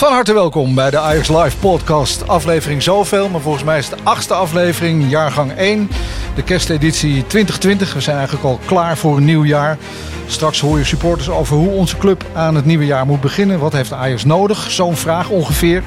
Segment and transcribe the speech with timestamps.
[0.00, 2.28] Van harte welkom bij de Ajax Live podcast.
[2.28, 5.90] Aflevering zoveel, maar volgens mij is het de achtste aflevering, jaargang 1.
[6.34, 7.94] De kersteditie 2020.
[7.94, 9.78] We zijn eigenlijk al klaar voor een nieuw jaar.
[10.26, 13.58] Straks hoor je supporters over hoe onze club aan het nieuwe jaar moet beginnen.
[13.58, 14.70] Wat heeft Ajax nodig?
[14.70, 15.82] Zo'n vraag ongeveer.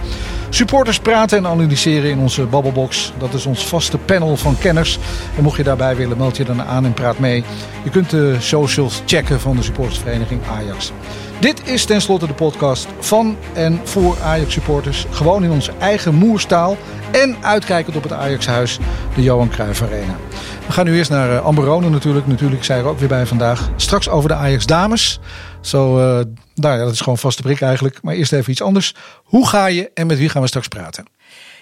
[0.50, 3.14] Supporters praten en analyseren in onze babbelbox.
[3.18, 5.00] Dat is ons vaste panel van kenners.
[5.38, 7.44] En mocht je daarbij willen, meld je dan aan en praat mee.
[7.84, 10.92] Je kunt de socials checken van de supportersvereniging Ajax.
[11.44, 15.06] Dit is tenslotte de podcast van en voor Ajax supporters.
[15.10, 16.78] Gewoon in onze eigen moerstaal.
[17.12, 18.80] En uitkijkend op het Ajax-huis,
[19.16, 20.16] de Johan Cruijff Arena.
[20.66, 22.28] We gaan nu eerst naar uh, Amberone natuurlijk.
[22.28, 23.70] Natuurlijk zijn er ook weer bij vandaag.
[23.76, 25.20] Straks over de Ajax dames.
[25.62, 28.02] Zo, uh, nou ja, dat is gewoon vaste prik eigenlijk.
[28.02, 28.96] Maar eerst even iets anders.
[29.24, 31.06] Hoe ga je en met wie gaan we straks praten?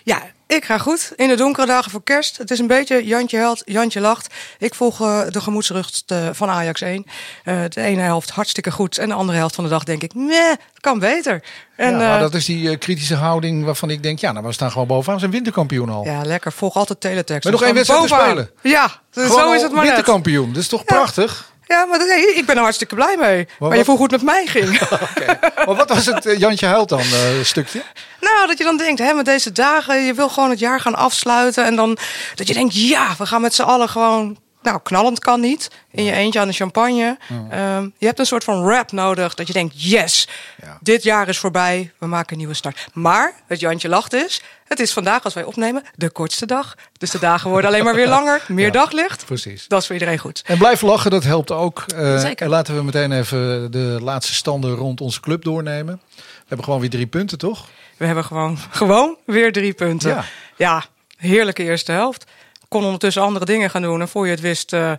[0.03, 0.21] Ja,
[0.55, 1.11] ik ga goed.
[1.15, 2.37] In de donkere dagen voor kerst.
[2.37, 4.33] Het is een beetje Jantje held, Jantje lacht.
[4.57, 7.05] Ik volg uh, de gemoedsrust uh, van Ajax 1.
[7.45, 8.97] Uh, de ene helft hartstikke goed.
[8.97, 11.43] En de andere helft van de dag denk ik, nee, het kan beter.
[11.75, 14.71] En, ja, maar dat is die kritische houding waarvan ik denk, ja, nou, we staan
[14.71, 15.13] gewoon bovenaan.
[15.13, 16.05] We zijn winterkampioen al.
[16.05, 16.51] Ja, lekker.
[16.51, 17.43] Volg altijd teletext.
[17.43, 18.49] Maar nog één wedstrijd te spelen.
[18.61, 20.53] Ja, zo is het maar winterkampioen.
[20.53, 20.95] Dat is toch ja.
[20.95, 21.50] prachtig?
[21.71, 23.47] Ja, maar nee, ik ben er hartstikke blij mee.
[23.59, 24.81] Maar, maar je vroeg hoe het met mij ging.
[25.09, 25.39] okay.
[25.65, 27.81] Maar wat was het uh, Jantje Huilt dan, uh, stukje?
[28.21, 30.95] Nou, dat je dan denkt, hè, met deze dagen, je wil gewoon het jaar gaan
[30.95, 31.65] afsluiten.
[31.65, 31.97] En dan
[32.35, 34.37] dat je denkt, ja, we gaan met z'n allen gewoon...
[34.61, 35.69] Nou, knallend kan niet.
[35.91, 37.17] In je eentje aan de champagne.
[37.49, 37.77] Ja.
[37.77, 39.33] Um, je hebt een soort van rap nodig.
[39.33, 40.27] Dat je denkt, yes,
[40.61, 40.77] ja.
[40.81, 41.91] dit jaar is voorbij.
[41.97, 42.87] We maken een nieuwe start.
[42.93, 44.41] Maar, het Jantje lacht is...
[44.71, 46.75] Het is vandaag, als wij opnemen, de kortste dag.
[46.97, 48.45] Dus de dagen worden alleen maar weer langer.
[48.47, 49.25] Meer ja, daglicht.
[49.25, 49.67] Precies.
[49.67, 50.43] Dat is voor iedereen goed.
[50.45, 51.85] En blijf lachen, dat helpt ook.
[51.95, 52.45] Uh, Zeker.
[52.45, 56.01] En laten we meteen even de laatste standen rond onze club doornemen.
[56.15, 57.67] We hebben gewoon weer drie punten, toch?
[57.97, 60.09] We hebben gewoon, gewoon weer drie punten.
[60.09, 60.23] Ja.
[60.57, 60.83] ja,
[61.17, 62.25] heerlijke eerste helft.
[62.71, 64.01] Kon ondertussen andere dingen gaan doen.
[64.01, 64.73] En voor je het wist...
[64.73, 64.91] Uh,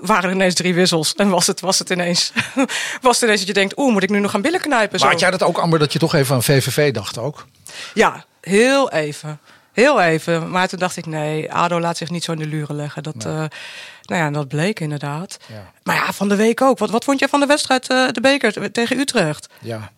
[0.00, 1.14] waren er ineens drie wissels.
[1.14, 2.32] En was het, was het ineens.
[3.00, 5.00] was het ineens dat je denkt, oeh, moet ik nu nog gaan billen knijpen?
[5.00, 7.46] Maar had jij dat ook, Amber, dat je toch even aan VVV dacht ook?
[7.94, 9.40] Ja, heel even.
[9.72, 10.50] Heel even.
[10.50, 13.02] Maar toen dacht ik, nee, ADO laat zich niet zo in de luren leggen.
[13.02, 13.34] Dat, nee.
[13.34, 13.44] uh,
[14.02, 15.38] nou ja, dat bleek inderdaad.
[15.48, 15.72] Ja.
[15.82, 16.78] Maar ja, van de week ook.
[16.78, 19.48] Wat, wat vond je van de wedstrijd, uh, de beker tegen Utrecht?
[19.60, 19.92] Ja,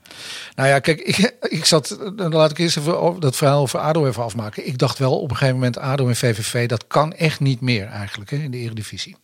[0.54, 4.06] nou ja, kijk, ik, ik zat, dan laat ik eerst even dat verhaal over ADO
[4.06, 4.66] even afmaken.
[4.66, 7.86] Ik dacht wel op een gegeven moment, ADO en VVV, dat kan echt niet meer
[7.86, 9.16] eigenlijk hè, in de Eredivisie.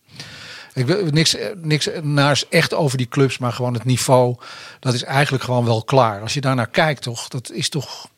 [0.73, 4.35] Ik wil niks, niks naars echt over die clubs, maar gewoon het niveau.
[4.79, 6.21] Dat is eigenlijk gewoon wel klaar.
[6.21, 7.27] Als je daarnaar kijkt, toch?
[7.27, 8.09] Dat is toch.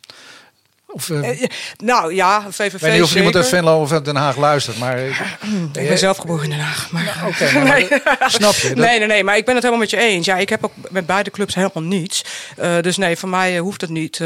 [0.93, 2.73] Of, uh, uh, nou ja, VVV.
[2.73, 4.99] Ik weet niet of iemand uit Venlo of uit Den Haag luistert, maar.
[4.99, 5.15] Ik,
[5.73, 6.91] ik ben zelf geboren in Den Haag.
[6.91, 7.23] Maar...
[7.27, 7.87] Oké, okay, nee.
[8.27, 8.67] snap je?
[8.67, 8.77] Dat...
[8.77, 10.25] Nee, nee, nee, maar ik ben het helemaal met je eens.
[10.25, 12.25] Ja, ik heb ook met beide clubs helemaal niets.
[12.59, 14.19] Uh, dus nee, voor mij hoeft het niet.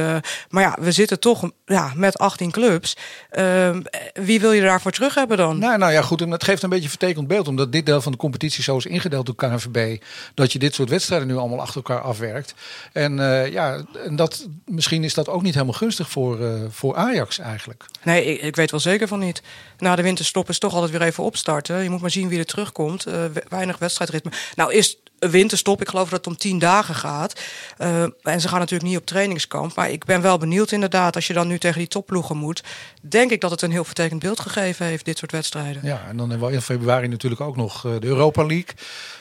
[0.50, 2.98] maar ja, we zitten toch ja, met 18 clubs.
[3.30, 3.82] Ehm,
[4.14, 5.60] wie wil je daarvoor terug hebben dan?
[5.60, 6.22] Nou, nou ja, goed.
[6.22, 8.78] En het geeft een beetje een vertekend beeld, omdat dit deel van de competitie zo
[8.78, 10.02] is ingedeeld door KNVB,
[10.34, 12.54] dat je dit soort wedstrijden nu allemaal achter elkaar afwerkt.
[12.94, 13.16] En
[13.52, 17.86] ja, en dat, misschien is dat ook niet helemaal gunstig voor voor Ajax eigenlijk?
[18.04, 19.42] Nee, ik, ik, weet wel zeker van niet.
[19.78, 21.84] Na de winterstop is toch altijd weer even opstarten.
[21.84, 23.08] Je moet maar zien wie er terugkomt.
[23.08, 24.32] Uh, weinig wedstrijdritme.
[24.56, 27.42] Nou is winterstop, ik geloof dat het om tien dagen gaat.
[27.80, 29.76] Uh, en ze gaan natuurlijk niet op trainingskamp.
[29.76, 32.64] Maar ik ben wel benieuwd inderdaad, als je dan nu tegen die topploegen moet...
[33.02, 35.82] denk ik dat het een heel vertekend beeld gegeven heeft, dit soort wedstrijden.
[35.86, 38.74] Ja, en dan hebben we in februari natuurlijk ook nog de Europa League...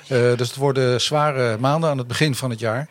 [0.08, 2.88] Uh, dus het worden zware maanden aan het begin van het jaar.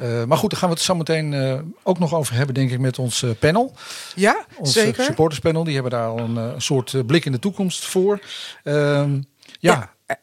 [0.00, 0.06] Ja.
[0.06, 2.78] Uh, maar goed, daar gaan we het zo meteen ook nog over hebben, denk ik,
[2.78, 3.74] met ons panel.
[4.14, 5.04] Ja, ons zeker.
[5.04, 5.64] supporterspanel.
[5.64, 8.20] Die hebben daar al een, een soort blik in de toekomst voor.
[8.64, 9.20] Ehm,
[9.60, 10.16] ja, ja.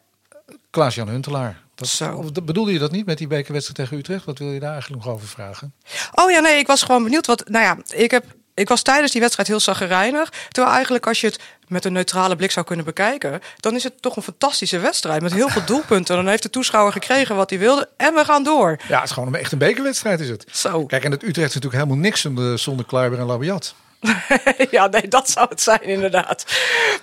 [0.70, 1.65] Klaas-Jan Huntelaar.
[1.76, 2.30] Zo.
[2.44, 4.24] Bedoelde je dat niet met die bekerwedstrijd tegen Utrecht?
[4.24, 5.74] Wat wil je daar eigenlijk nog over vragen?
[6.14, 7.26] Oh ja, nee, ik was gewoon benieuwd.
[7.26, 8.24] Wat, nou ja, ik heb
[8.56, 10.32] ik was tijdens die wedstrijd heel zaggerijnig.
[10.48, 13.40] Terwijl eigenlijk als je het met een neutrale blik zou kunnen bekijken...
[13.56, 16.16] dan is het toch een fantastische wedstrijd met heel veel doelpunten.
[16.16, 18.80] Dan heeft de toeschouwer gekregen wat hij wilde en we gaan door.
[18.88, 20.44] Ja, het is gewoon een, echt een bekerwedstrijd is het.
[20.52, 20.86] Zo.
[20.86, 23.74] Kijk, en het Utrecht is natuurlijk helemaal niks zonder, zonder Kluiber en Labiat.
[24.70, 26.44] ja, nee, dat zou het zijn inderdaad.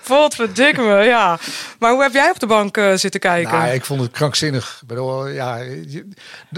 [0.07, 1.39] Potverdikke me, ja.
[1.79, 3.51] Maar hoe heb jij op de bank eh, zitten kijken?
[3.53, 4.77] Nou, ik vond het krankzinnig.
[4.81, 6.07] Ik bedoel, ja, je-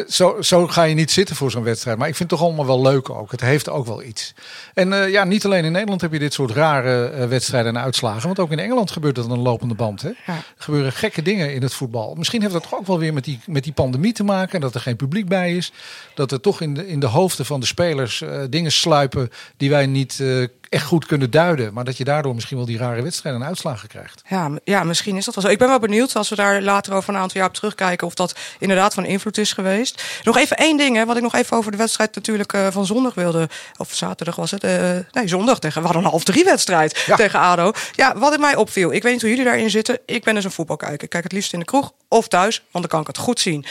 [0.08, 1.98] zo, zo ga je niet zitten voor zo'n wedstrijd.
[1.98, 3.32] Maar ik vind het toch allemaal wel leuk ook.
[3.32, 4.34] Het heeft ook wel iets.
[4.74, 7.82] En eh, ja, niet alleen in Nederland heb je dit soort rare eh, wedstrijden en
[7.84, 8.24] uitslagen.
[8.26, 10.02] Want ook in Engeland gebeurt aan een lopende band.
[10.02, 10.08] Hè?
[10.10, 10.34] Ja.
[10.34, 12.16] Er gebeuren gekke dingen in het voetbal.
[12.16, 14.62] Misschien heeft dat toch ook wel weer met die, met die pandemie te maken.
[14.62, 15.72] Dat er geen publiek bij is.
[16.14, 19.86] Dat er toch in de, in de hoofden van de spelers dingen sluipen die wij
[19.86, 21.74] niet eh, echt goed kunnen duiden.
[21.74, 24.22] Maar dat je daardoor misschien wel die rare wedstrijden en uitslagen krijgt.
[24.28, 25.50] Ja, ja, misschien is dat wel zo.
[25.50, 28.08] Ik ben wel benieuwd als we daar later over een aantal jaar op terugkijken...
[28.08, 30.04] of dat inderdaad van invloed is geweest.
[30.24, 32.86] Nog even één ding, hè, wat ik nog even over de wedstrijd natuurlijk eh, van
[32.86, 33.50] zondag wilde...
[33.78, 35.80] of zaterdag was het, eh, nee, zondag tegen...
[35.82, 37.16] we hadden een half drie wedstrijd Ja.
[37.16, 37.72] tegen ADO.
[37.96, 40.00] Ja, wat in mij opviel, ik weet niet hoe jullie daarin zitten...
[40.06, 41.04] ik ben dus een voetbalkijker.
[41.04, 43.40] Ik kijk het liefst in de kroeg of thuis, want dan kan ik het goed
[43.40, 43.66] zien.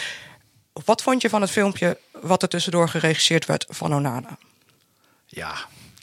[0.85, 4.39] Wat vond je van het filmpje wat er tussendoor geregisseerd werd van Onana?
[5.27, 5.55] Ja,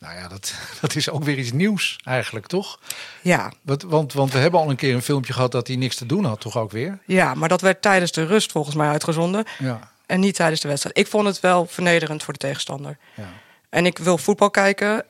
[0.01, 2.79] nou ja, dat, dat is ook weer iets nieuws eigenlijk, toch?
[3.21, 5.95] Ja, Want, want, want we hebben al een keer een filmpje gehad dat hij niks
[5.95, 6.99] te doen had, toch ook weer?
[7.05, 9.45] ja, maar dat werd tijdens de rust volgens mij uitgezonden...
[9.59, 9.89] Ja.
[10.05, 10.97] En niet tijdens de wedstrijd.
[10.97, 12.97] Ik vond het wel vernederend voor de tegenstander.
[13.15, 13.29] ja.
[13.69, 15.05] En ik wil voetbal kijken.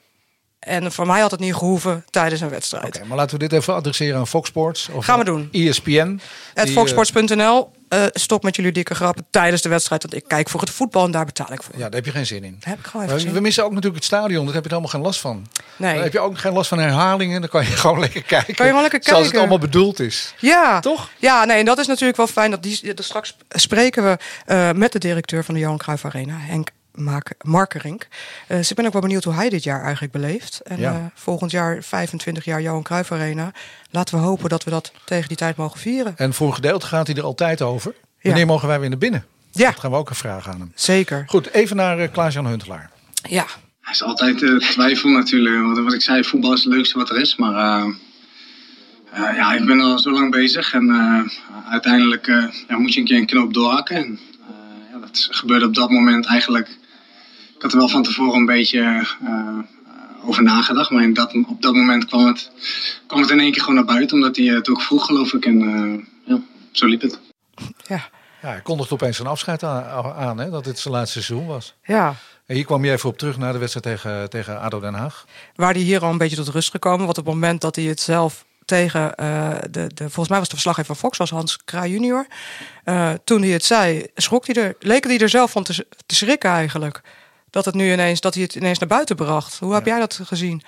[0.62, 2.96] En voor mij had het niet gehoeven tijdens een wedstrijd.
[2.98, 4.90] Oké, maar laten we dit even adresseren aan Fox Sports.
[4.92, 5.50] Of Gaan we doen.
[5.52, 6.20] ESPN.
[6.54, 7.72] Het foxsports.nl.
[7.90, 10.02] eh, stop met jullie dikke grappen tijdens de wedstrijd.
[10.02, 11.74] Want ik kijk voor het voetbal en daar betaal ik voor.
[11.74, 12.58] eh, ja, daar heb je geen zin in.
[12.64, 13.34] Heb ik gewoon even Maar gezien.
[13.34, 14.46] we missen ook natuurlijk het stadion.
[14.46, 15.48] Daar heb je er allemaal geen last van.
[15.76, 15.94] Nee.
[15.94, 17.42] Dan heb je ook geen last van herhalingen.
[17.42, 18.56] Dan kan je gewoon lekker kijken.
[18.56, 19.50] Kan je gewoon lekker Zoals het kijken.
[19.50, 20.34] allemaal bedoeld is.
[20.40, 21.10] Ja, Toch?
[21.18, 22.52] Ja, nee, en dat is natuurlijk wel fijn.
[22.52, 26.36] Dat die, dat straks spreken we eh, met de directeur van de Johan Cruijff Arena,
[26.38, 28.08] Henk Maak- Markerink.
[28.48, 30.60] Eh, dus ik ben ook wel benieuwd hoe hij dit jaar eigenlijk beleeft.
[30.64, 30.92] En Ja.
[30.94, 33.52] eh, volgend jaar 25 jaar Johan Cruijff Arena.
[33.90, 36.14] Laten we hopen dat we dat tegen die tijd mogen vieren.
[36.18, 37.94] En voor een gedeelte gaat hij er altijd over.
[38.22, 39.26] Wanneer mogen wij weer naar binnen?
[39.52, 40.72] Ja, Dat gaan we ook een vraag aan hem.
[40.76, 41.24] zeker.
[41.28, 42.90] Goed, even naar eh, Klaas-Jan Huntelaar.
[43.30, 43.46] Ja,
[43.82, 45.66] Het is altijd eh, twijfel natuurlijk.
[45.76, 47.36] Wat, wat ik zei, voetbal is het leukste wat er is.
[47.36, 47.88] Maar eh,
[49.12, 50.74] eh, ja, ik ben al zo lang bezig.
[50.74, 51.22] En eh,
[51.72, 53.96] uiteindelijk eh, ja, moet je een keer een knoop doorhakken.
[53.96, 56.70] En, eh, ja, dat gebeurde op dat moment eigenlijk.
[57.62, 59.60] Ik had er wel van tevoren een beetje eh,
[60.24, 60.90] over nagedacht.
[60.90, 62.52] Maar in dat, op dat moment kwam het,
[63.08, 64.18] kwam het in één keer gewoon naar buiten.
[64.18, 65.46] Omdat hij het ook vroeg, geloof ik.
[65.46, 66.42] En eh, ja,
[66.72, 67.20] zo liep het.
[67.88, 68.10] ja,
[68.42, 71.76] Ja, hij kondigde opeens een afscheid aan, aan hè, dat dit zijn laatste seizoen was.
[71.84, 72.16] ja.
[72.46, 75.26] En hier kwam je even op terug na de wedstrijd tegen, tegen ADO Den Haag.
[75.56, 77.06] Waar hij hier al een beetje tot rust gekomen.
[77.06, 80.04] Want op het moment dat hij het zelf tegen eh, de, de.
[80.04, 82.28] Volgens mij was de verslaggever van Fox, was Hans Kraai junior.
[82.84, 84.76] Eh, toen hij het zei, schrok hij er.
[84.80, 87.02] Leek hij er zelf van te, te schrikken eigenlijk.
[87.52, 89.58] Dat, het nu ineens, dat hij het ineens naar buiten bracht.
[89.60, 90.62] Hoe heb jij dat gezien?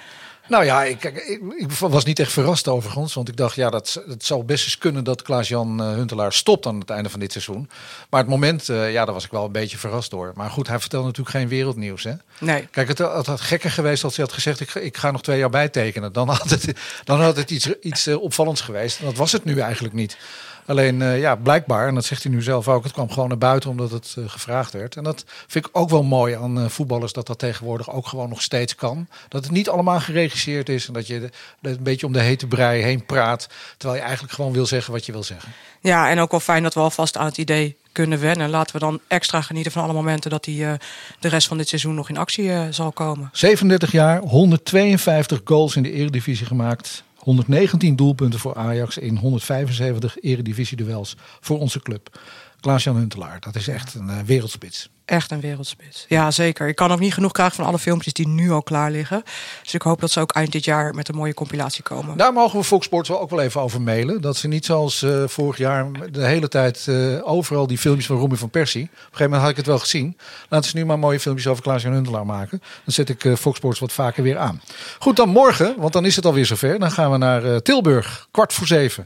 [0.47, 3.13] Nou ja, ik, ik, ik was niet echt verrast overigens.
[3.13, 6.65] Want ik dacht, ja, dat, het zou best eens kunnen dat Klaas-Jan eh, Huntelaar stopt
[6.65, 7.69] aan het einde van dit seizoen.
[8.09, 10.31] Maar het moment, eh, ja, daar was ik wel een beetje verrast door.
[10.35, 12.13] Maar goed, hij vertelde natuurlijk geen wereldnieuws, hè.
[12.39, 12.67] Nee.
[12.71, 15.21] Kijk, het, het had gekker geweest als hij had gezegd: ik, ga- ik ga nog
[15.21, 16.13] twee jaar bijtekenen.
[16.13, 18.99] Dan had het, dan had het iets, iets eh, opvallends geweest.
[18.99, 20.17] En dat was het nu eigenlijk niet.
[20.65, 23.37] Alleen, eh, ja, blijkbaar, en dat zegt hij nu zelf ook, het kwam gewoon naar
[23.37, 24.95] buiten omdat het eh, gevraagd werd.
[24.95, 28.29] En dat vind ik ook wel mooi aan eh, voetballers, dat dat tegenwoordig ook gewoon
[28.29, 29.07] nog steeds kan.
[29.29, 31.29] Dat het niet allemaal geregisseerd is en dat je de-
[31.59, 33.47] de- een beetje om de hete brei heen praat.
[33.77, 35.51] Terwijl je eigenlijk gewoon wil zeggen wat je wil zeggen.
[35.81, 38.49] Ja, en ook wel fijn dat we alvast aan het idee kunnen wennen.
[38.49, 40.77] Laten we dan extra genieten van alle momenten dat hij
[41.19, 43.29] de rest van dit seizoen nog in actie zal komen.
[43.31, 47.03] 37 jaar, 152 goals in de Eredivisie gemaakt.
[47.23, 52.19] 119 doelpunten voor Ajax in 175 Eredivisie-duels voor onze club.
[52.63, 54.89] Klaas-Jan Huntelaar, dat is echt een eh, wereldspits.
[55.05, 56.05] Echt een wereldspits.
[56.07, 56.67] Ja, zeker.
[56.67, 59.23] Ik kan ook niet genoeg krijgen van alle filmpjes die nu al klaar liggen.
[59.63, 62.17] Dus ik hoop dat ze ook eind dit jaar met een mooie compilatie komen.
[62.17, 64.21] Daar mogen we Fox Sports wel ook wel even over mailen.
[64.21, 68.17] Dat ze niet zoals eh, vorig jaar de hele tijd eh, overal die filmpjes van
[68.17, 68.83] Roemie van Persie.
[68.83, 70.17] Op een gegeven moment had ik het wel gezien.
[70.49, 72.59] Laten ze nu maar mooie filmpjes over Klaas-Jan Huntelaar maken.
[72.59, 74.61] Dan zet ik eh, Fox Sports wat vaker weer aan.
[74.99, 76.79] Goed, dan morgen, want dan is het alweer zover.
[76.79, 79.05] Dan gaan we naar Tilburg, kwart voor zeven.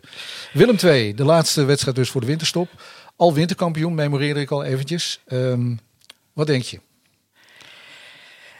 [0.54, 2.70] Willem II, de laatste wedstrijd dus voor de winterstop.
[3.18, 5.22] Al winterkampioen, memoreerde ik al eventjes.
[5.26, 5.76] Ehm,
[6.34, 6.80] wat denk je?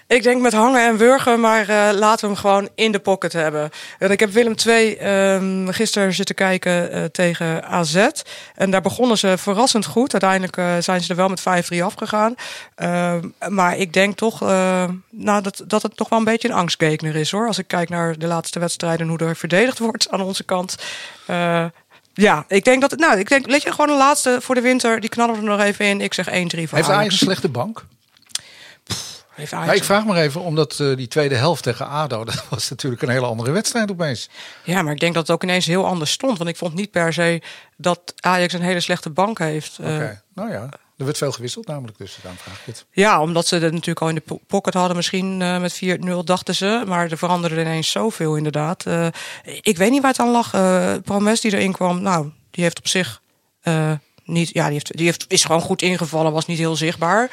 [0.08, 3.34] Ik denk met hangen en wurgen, maar eh, laten we hem gewoon in de pocket
[3.34, 3.70] hebben.
[4.00, 8.08] En ik heb Willem II ehm, gisteren zitten kijken eh, tegen AZ.
[8.56, 10.12] En daar begonnen ze verrassend goed.
[10.12, 12.36] Uiteindelijk eh, zijn ze er wel met 5-3 afgegaan.
[12.76, 14.40] Ehm, maar ik denk toch
[15.10, 17.48] nou, dat, dat het nog wel een beetje een angstgekner is hoor.
[17.48, 20.76] Als ik kijk naar de laatste wedstrijden en hoe er verdedigd wordt aan onze kant.
[22.18, 22.98] Ja, ik denk dat.
[22.98, 25.00] Nou, ik denk, let je gewoon de laatste voor de winter.
[25.00, 26.02] Die knallen we er nog even in.
[26.02, 27.12] Ik zeg 1-3 voor Heeft Ajax.
[27.12, 27.86] Een slechte bank?
[29.34, 32.24] Heeft Ja, Ajax ik vraag maar even, omdat eh, die tweede helft tegen ADO...
[32.26, 34.30] dat was natuurlijk een hele andere wedstrijd opeens.
[34.64, 36.38] Ja, maar ik denk dat het ook ineens heel anders stond.
[36.38, 37.42] Want ik vond niet per se
[37.76, 39.78] dat Ajax een hele slechte bank heeft.
[39.80, 40.70] Oké, Eh, nou ja.
[40.98, 42.86] Er werd veel gewisseld namelijk, dus daarom vraag ik het.
[42.92, 44.96] Ja, omdat ze het natuurlijk al in de po- pocket hadden.
[44.96, 46.84] Misschien eh, met 4-0 dachten ze.
[46.88, 48.86] Maar er veranderde ineens zoveel inderdaad.
[48.86, 49.08] Eh,
[49.62, 50.54] ik weet niet waar het aan lag.
[50.54, 53.22] Eh Promes die erin kwam, nou, die heeft op zich
[54.24, 54.50] niet...
[54.54, 56.32] Ja, die, heeft, die heeft, is gewoon goed ingevallen.
[56.32, 57.30] Was niet heel zichtbaar.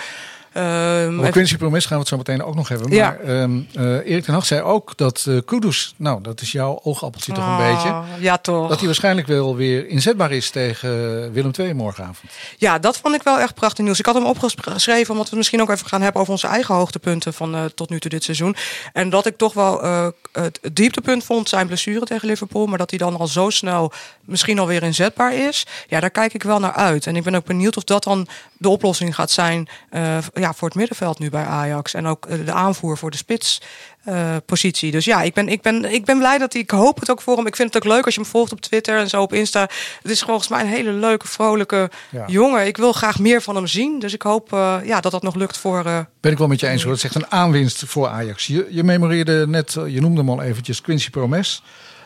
[0.54, 2.88] Ehm, Over Quincy Promes gaan we het zo meteen ook nog hebben.
[2.88, 3.16] Maar Ja.
[3.16, 7.32] ehm, eh, Erik ten Hag zei ook dat eh Kudus, nou dat is jouw oogappeltje
[7.32, 8.22] toch een ah, beetje...
[8.22, 8.68] Ja, toch.
[8.68, 12.32] Dat hij waarschijnlijk wel weer inzetbaar is tegen Willem II morgenavond.
[12.56, 13.98] Ja, dat vond ik wel echt prachtig nieuws.
[13.98, 16.74] Ik had hem opgeschreven omdat we het misschien ook even gaan hebben over onze eigen
[16.74, 18.56] hoogtepunten van eh, tot nu toe dit seizoen.
[18.92, 22.90] En dat ik toch wel eh, het dieptepunt vond zijn blessure tegen Liverpool, maar dat
[22.90, 23.92] hij dan al zo snel
[24.24, 25.66] misschien alweer inzetbaar is.
[25.88, 27.06] Ja, daar kijk ik wel naar uit.
[27.06, 30.68] En ik ben ook benieuwd of dat dan de oplossing gaat zijn eh, ja, voor
[30.68, 33.60] het middenveld nu bij Ajax en ook eh, de aanvoer voor de spits.
[34.04, 34.90] eh, positie.
[34.90, 36.62] Dus ja, ik ben, ik, ben, ik ben blij dat hij.
[36.62, 37.46] Ik hoop het ook voor hem.
[37.46, 39.60] Ik vind het ook leuk als je hem volgt op Twitter en zo op Insta.
[40.02, 42.24] Het is volgens mij een hele leuke, vrolijke Ja.
[42.26, 42.66] jongen.
[42.66, 43.98] Ik wil graag meer van hem zien.
[43.98, 45.82] Dus ik hoop eh, ja, dat dat nog lukt voor.
[46.20, 46.90] Ben ik wel met je eens hoor.
[46.90, 48.46] Dat is echt een aanwinst voor Ajax.
[48.46, 51.62] Je, je memoreerde net, je noemde hem al eventjes, Quincy Promes.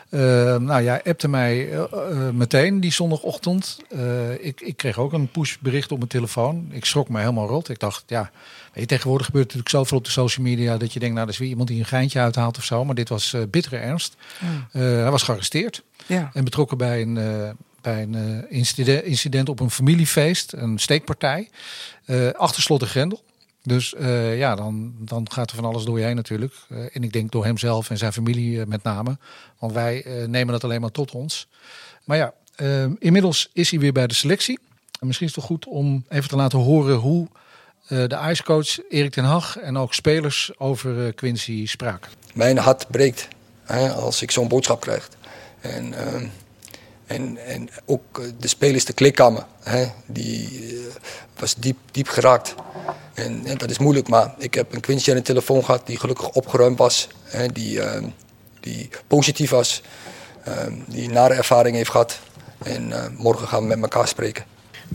[0.09, 0.21] Eh,
[0.55, 3.77] nou ja, appte mij eh, eh, meteen die zondagochtend.
[3.89, 6.67] Eh, ik, ik kreeg ook een pushbericht op mijn telefoon.
[6.71, 7.69] Ik schrok me helemaal rot.
[7.69, 8.31] Ik dacht, ja,
[8.73, 10.77] weet je, tegenwoordig gebeurt het natuurlijk zoveel op de social media...
[10.77, 12.85] dat je denkt, nou, dat is weer iemand die een geintje uithaalt of zo.
[12.85, 14.15] Maar dit was bittere ernst.
[14.71, 15.83] Hij was gearresteerd.
[16.05, 16.29] ja.
[16.33, 17.13] En betrokken bij een,
[17.81, 18.49] bij een
[19.03, 21.49] incident, op een familiefeest, een steekpartij.
[22.05, 23.23] eh achter slot en grendel.
[23.69, 26.53] Dus eh, ja, dan, dan gaat er van alles door heen natuurlijk.
[26.69, 29.17] Eh, en ik denk door hemzelf en zijn familie eh, met name.
[29.59, 31.47] Want wij nemen dat alleen maar tot ons.
[32.03, 32.33] Maar ja,
[32.99, 34.59] inmiddels is hij weer bij de selectie.
[34.99, 37.27] En misschien is het toch goed om even te laten horen hoe
[37.87, 42.11] de ijscoach Erik ten Hag en ook spelers over Quincy spraken.
[42.33, 43.27] mijn hart breekt
[43.63, 45.09] hè, als ik zo'n boodschap krijg.
[45.59, 46.25] En, ehm,
[47.09, 50.95] en, en ook eh, de spelers, de klikkamer, hè, die eh,
[51.39, 52.55] was diep, diep geraakt.
[53.13, 55.99] En, en dat is moeilijk, maar ik heb een Quincy aan de telefoon gehad die
[55.99, 57.07] gelukkig opgeruimd was.
[57.23, 58.05] Hè, die, ehm,
[58.59, 59.81] die positief was,
[60.43, 62.19] ehm, die nare ervaring heeft gehad.
[62.63, 64.45] En eh, morgen gaan we met elkaar spreken.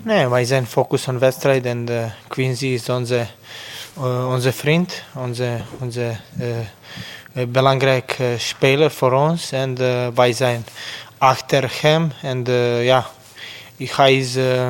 [0.03, 3.27] Nee, wij zijn gefocust op wedstrijd en Quincy is onze,
[4.29, 6.17] onze vriend, onze, onze
[7.49, 9.53] belangrijk eh, speler voor ons.
[9.53, 9.77] En
[10.15, 10.65] wij zijn
[11.25, 12.13] achter hem.
[12.23, 13.07] En eh, ja,
[13.77, 14.69] hij is, eh,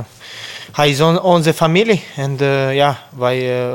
[0.72, 2.02] hij is on- onze familie.
[2.16, 3.70] En eh, ja, wij,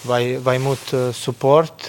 [0.00, 1.88] wij, wij moeten support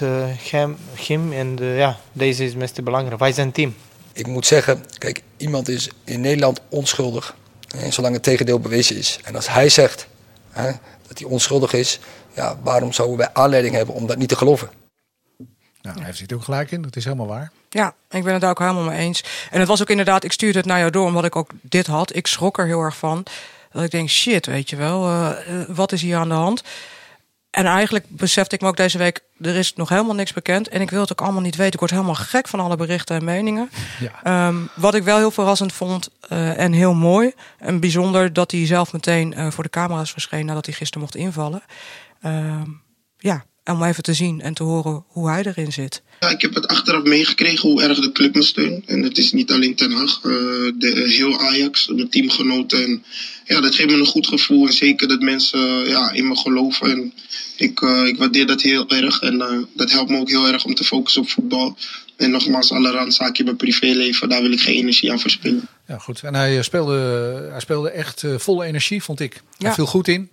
[0.50, 1.34] hem, hem.
[1.34, 3.20] En ja, deze is het meest belangrijk.
[3.20, 3.76] Wij zijn team.
[4.14, 7.36] Ik moet zeggen, kijk, iemand is in Nederland onschuldig.
[7.78, 9.20] Hè, zolang het tegendeel bewezen is.
[9.24, 10.08] En als hij zegt
[10.52, 10.72] hè,
[11.08, 12.00] dat hij onschuldig is,
[12.34, 14.70] ja, waarom zouden wij aanleiding hebben om dat niet te geloven?
[15.94, 17.52] Nou, hij zit ook gelijk in, dat is helemaal waar.
[17.70, 19.24] Ja, ik ben het daar ook helemaal mee eens.
[19.52, 21.88] En het was ook inderdaad, ik stuurde het naar jou door omdat ik ook dit
[21.88, 22.16] had.
[22.16, 23.26] Ik schrok er heel erg van.
[23.72, 26.64] Dat ik denk, shit, weet je wel, eh, eh, wat is hier aan de hand?
[27.50, 30.68] En eigenlijk besefte ik me ook deze week, er is nog helemaal niks bekend.
[30.68, 31.74] En ik wil het ook allemaal niet weten.
[31.74, 33.70] Ik word helemaal gek van alle berichten en meningen.
[34.00, 34.24] Ja.
[34.24, 38.34] Ehm, wat ik wel heel verrassend vond eh, en heel mooi en bijzonder...
[38.34, 41.64] dat hij zelf meteen voor de camera's verscheen nadat hij gisteren mocht invallen.
[42.22, 42.70] Ehm,
[43.18, 43.46] ja,
[43.76, 46.02] om even te zien en te horen hoe hij erin zit.
[46.20, 48.86] Ja, ik heb het achteraf meegekregen hoe erg de club me steunt.
[48.86, 50.32] En het is niet alleen Ten Hag, eh,
[50.78, 52.84] de, heel Ajax, mijn teamgenoten.
[52.84, 53.04] En
[53.46, 54.68] ja, dat geeft me een goed gevoel.
[54.68, 56.92] En zeker dat mensen eh, ja, in me geloven.
[56.92, 57.14] En
[57.58, 59.22] ik, eh, ik waardeer dat heel erg.
[59.22, 61.78] En eh, dat helpt me ook heel erg om te focussen op voetbal.
[62.18, 65.68] En nogmaals, alle randzaken in mijn privéleven, daar wil ik geen energie aan verspillen.
[65.88, 66.22] Ja, goed.
[66.24, 66.94] En hij eh, speelde,
[67.52, 69.34] hij speelde echt eh, vol energie, vond ik.
[69.34, 69.74] Hij Ja.
[69.74, 70.30] viel goed in.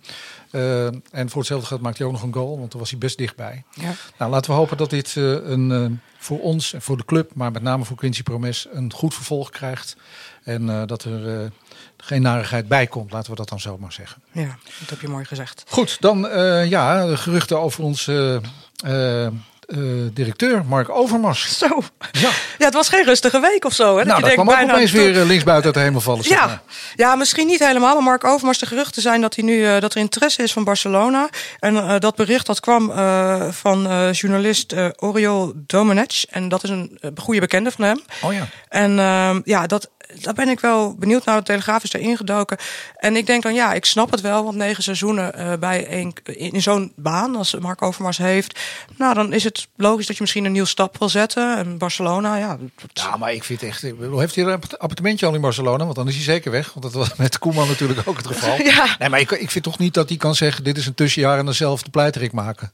[0.55, 2.99] Eh, en voor hetzelfde geld maakte hij ook nog een goal, want daar was hij
[2.99, 3.63] best dichtbij.
[3.73, 3.91] Ja.
[4.17, 5.85] Nou, laten we hopen dat dit eh, een, eh,
[6.17, 9.49] voor ons en voor de club, maar met name voor Quincy Promes, een goed vervolg
[9.49, 9.95] krijgt.
[10.43, 11.51] En dat er
[11.97, 14.21] geen narigheid bij komt, laten we dat dan zo maar zeggen.
[14.31, 15.63] Ja, dat heb je mooi gezegd.
[15.67, 16.19] Goed, dan
[16.69, 18.41] ja, de geruchten over onze
[18.83, 19.27] eh,
[20.13, 21.57] directeur, Mark Overmars.
[21.57, 21.67] Zo.
[22.11, 23.97] Ja, Ja, het was geen rustige week of zo.
[23.97, 24.03] Hè?
[24.03, 26.23] nou, dat kwam ook opeens weer eh, linksbuiten uit de hemel vallen.
[26.27, 26.45] Ja.
[26.45, 26.61] maar.
[26.95, 27.93] ja, misschien niet helemaal.
[27.93, 30.63] Maar Mark Overmars, de geruchten zijn dat, hij nu, eh, dat er interesse is van
[30.63, 31.29] Barcelona.
[31.59, 36.25] En eh, dat bericht dat kwam eh, van eh, journalist eh Oriol Domenech.
[36.29, 38.01] En dat is een eh, goede bekende van hem.
[38.21, 38.47] Oh ja.
[38.69, 39.89] En ehm, ja, dat,
[40.21, 41.37] daar ben ik wel benieuwd naar.
[41.37, 42.57] De Telegraaf is erin gedoken.
[42.97, 44.43] En ik denk dan, ja, ik snap het wel.
[44.43, 48.59] Want negen seizoenen eh, bij een, in zo'n baan als Mark Overmars heeft.
[48.97, 51.57] Nou, dan is het logisch dat je misschien een nieuwe stap wil zetten.
[51.57, 52.57] En Barcelona, ja.
[52.57, 53.81] dat- Ja, maar ik vind echt.
[53.81, 55.83] Heeft hij een app- appartementje al in Barcelona?
[55.83, 56.73] Want dan is hij zeker weg.
[56.73, 58.57] Want dat was met Koeman natuurlijk ook het geval.
[58.71, 58.95] Ja.
[58.99, 61.37] Nee, maar ik, ik vind toch niet dat hij kan zeggen: dit is een tussenjaar
[61.39, 62.71] en dan zelf de pleiterik maken.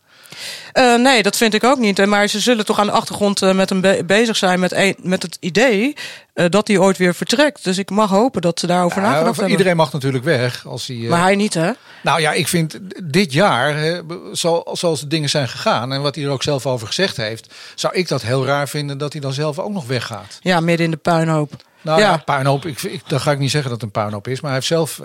[0.73, 2.05] Eh, nee, dat vind ik ook niet.
[2.05, 4.95] Maar ze zullen toch aan de achtergrond eh, met hem be- bezig zijn met, een,
[5.01, 5.95] met het idee
[6.33, 7.63] eh, dat hij ooit weer vertrekt.
[7.63, 9.51] Dus ik mag hopen dat ze daarover Ja, nagedacht hebben.
[9.51, 10.67] iedereen mag natuurlijk weg.
[10.67, 11.71] Als hij, Maar hij niet, hè?
[12.03, 13.99] Nou ja, ik vind dit jaar, hè,
[14.33, 17.53] zo, zoals de dingen zijn gegaan en wat hij er ook zelf over gezegd heeft,
[17.75, 20.37] zou ik dat heel raar vinden dat hij dan zelf ook nog weggaat.
[20.41, 21.51] Ja, midden in de puinhoop.
[21.81, 22.17] Nou ja, Ja.
[22.17, 24.59] puinhoop, ik, ik, dan ga ik niet zeggen dat het een puinhoop is, maar hij
[24.59, 24.99] heeft zelf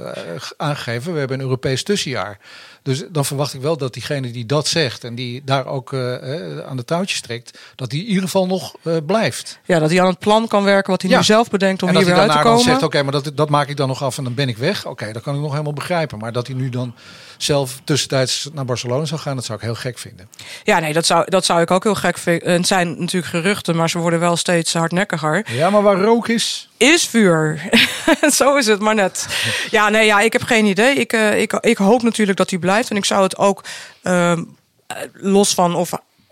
[0.56, 2.38] aangegeven, we hebben een Europees tussenjaar.
[2.86, 6.58] Dus dan verwacht ik wel dat diegene die dat zegt en die daar ook eh,
[6.58, 9.58] eh, aan de touwtjes trekt, dat die in ieder geval nog eh, blijft.
[9.64, 11.16] Ja, dat hij aan het plan kan werken wat hij Ja.
[11.16, 12.70] nu zelf bedenkt om en hier dat weer hij uit te daarna komen.
[12.70, 14.56] dan zegt, oké, maar dat, dat maak ik dan nog af en dan ben ik
[14.56, 14.86] weg.
[14.86, 16.18] Oké, dat kan ik nog helemaal begrijpen.
[16.18, 16.94] Maar dat hij nu dan
[17.36, 20.28] zelf tussentijds naar Barcelona zou gaan, dat zou ik heel gek vinden.
[20.64, 22.52] Ja, nee, dat zou, dat zou ik ook heel gek vinden.
[22.52, 25.46] Het zijn natuurlijk geruchten, maar ze worden wel steeds hardnekkiger.
[25.52, 26.68] Ja, maar waar rook is...
[26.76, 27.60] Is vuur.
[28.38, 29.26] Zo is het maar net.
[29.70, 30.94] Ja, nee, ja, ik heb geen idee.
[30.94, 32.90] Ik, eh, ik, ik hoop natuurlijk dat hij blijft.
[32.90, 33.64] En ik zou het ook,
[34.02, 34.42] ehm,
[34.86, 35.90] eh, los van of,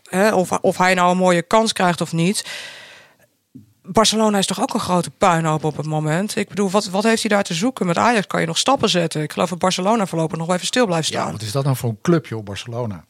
[0.09, 2.45] hè, of, of hij nou een mooie kans krijgt of niet...
[3.87, 6.37] Barcelona is toch ook een grote puinhoop op het moment.
[6.37, 7.87] Ik bedoel, wat, wat heeft hij daar te zoeken?
[7.87, 9.23] Met Ajax kan je nog stappen zetten.
[9.23, 11.33] Ik geloof dat Barcelona voorlopig nog even stil blijft staan.
[11.33, 13.05] Wat is dat nou voor een club, joh, Barcelona?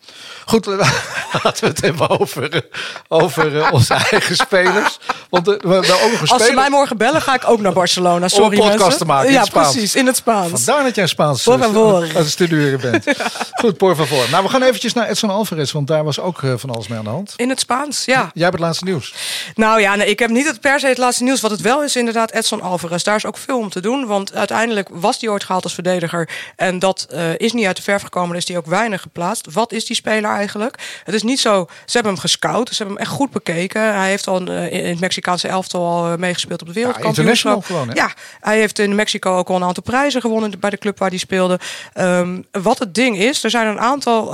[0.47, 0.67] Goed,
[1.43, 2.69] laten we het hebben over,
[3.09, 4.99] over eh, onze eigen spelers.
[5.31, 8.29] Want eh, we hebben ook Als ze mij morgen bellen, ga ik ook naar Barcelona.
[8.29, 8.99] Sorry, om een podcast mensen.
[8.99, 9.73] te maken in Ja, het Spaans.
[9.73, 10.51] precies, in het Spaans.
[10.51, 12.09] Vandaar dat jij Spaans Por eh, favor.
[12.15, 13.05] het studeren bent.
[13.53, 14.31] Goed, por favor.
[14.31, 17.05] Nou, we gaan eventjes naar Edson Alvarez, want daar was ook van alles mee aan
[17.05, 17.33] de hand.
[17.37, 18.31] In het Spaans, ja.
[18.35, 19.15] Jij hebt het laatste nieuws.
[19.55, 21.41] Nou ja, nee, ik heb niet het per se het laatste nieuws.
[21.41, 23.03] Wat het wel is, inderdaad, Edson Alvarez.
[23.03, 24.07] Daar is ook veel om te doen.
[24.07, 26.29] Want uiteindelijk was hij ooit gehaald als verdediger.
[26.57, 28.29] En dat eh, is niet uit de verf gekomen.
[28.29, 29.53] Dan is hij ook weinig geplaatst.
[29.53, 31.01] Wat is die speler eigenlijk?
[31.05, 31.67] Het is niet zo.
[31.85, 32.69] Ze hebben hem gescout.
[32.69, 33.95] Ze hebben hem echt goed bekeken.
[33.95, 37.69] Hij heeft al eh, in het Mexicaanse elftal al eh, meegespeeld op de wereldkampioenschap.
[37.69, 37.93] hè?
[37.93, 41.09] Ja, hij heeft in Mexico ook al een aantal prijzen gewonnen bij de club waar
[41.09, 41.59] hij speelde.
[41.93, 44.33] Ehm, wat het ding is, er zijn een aantal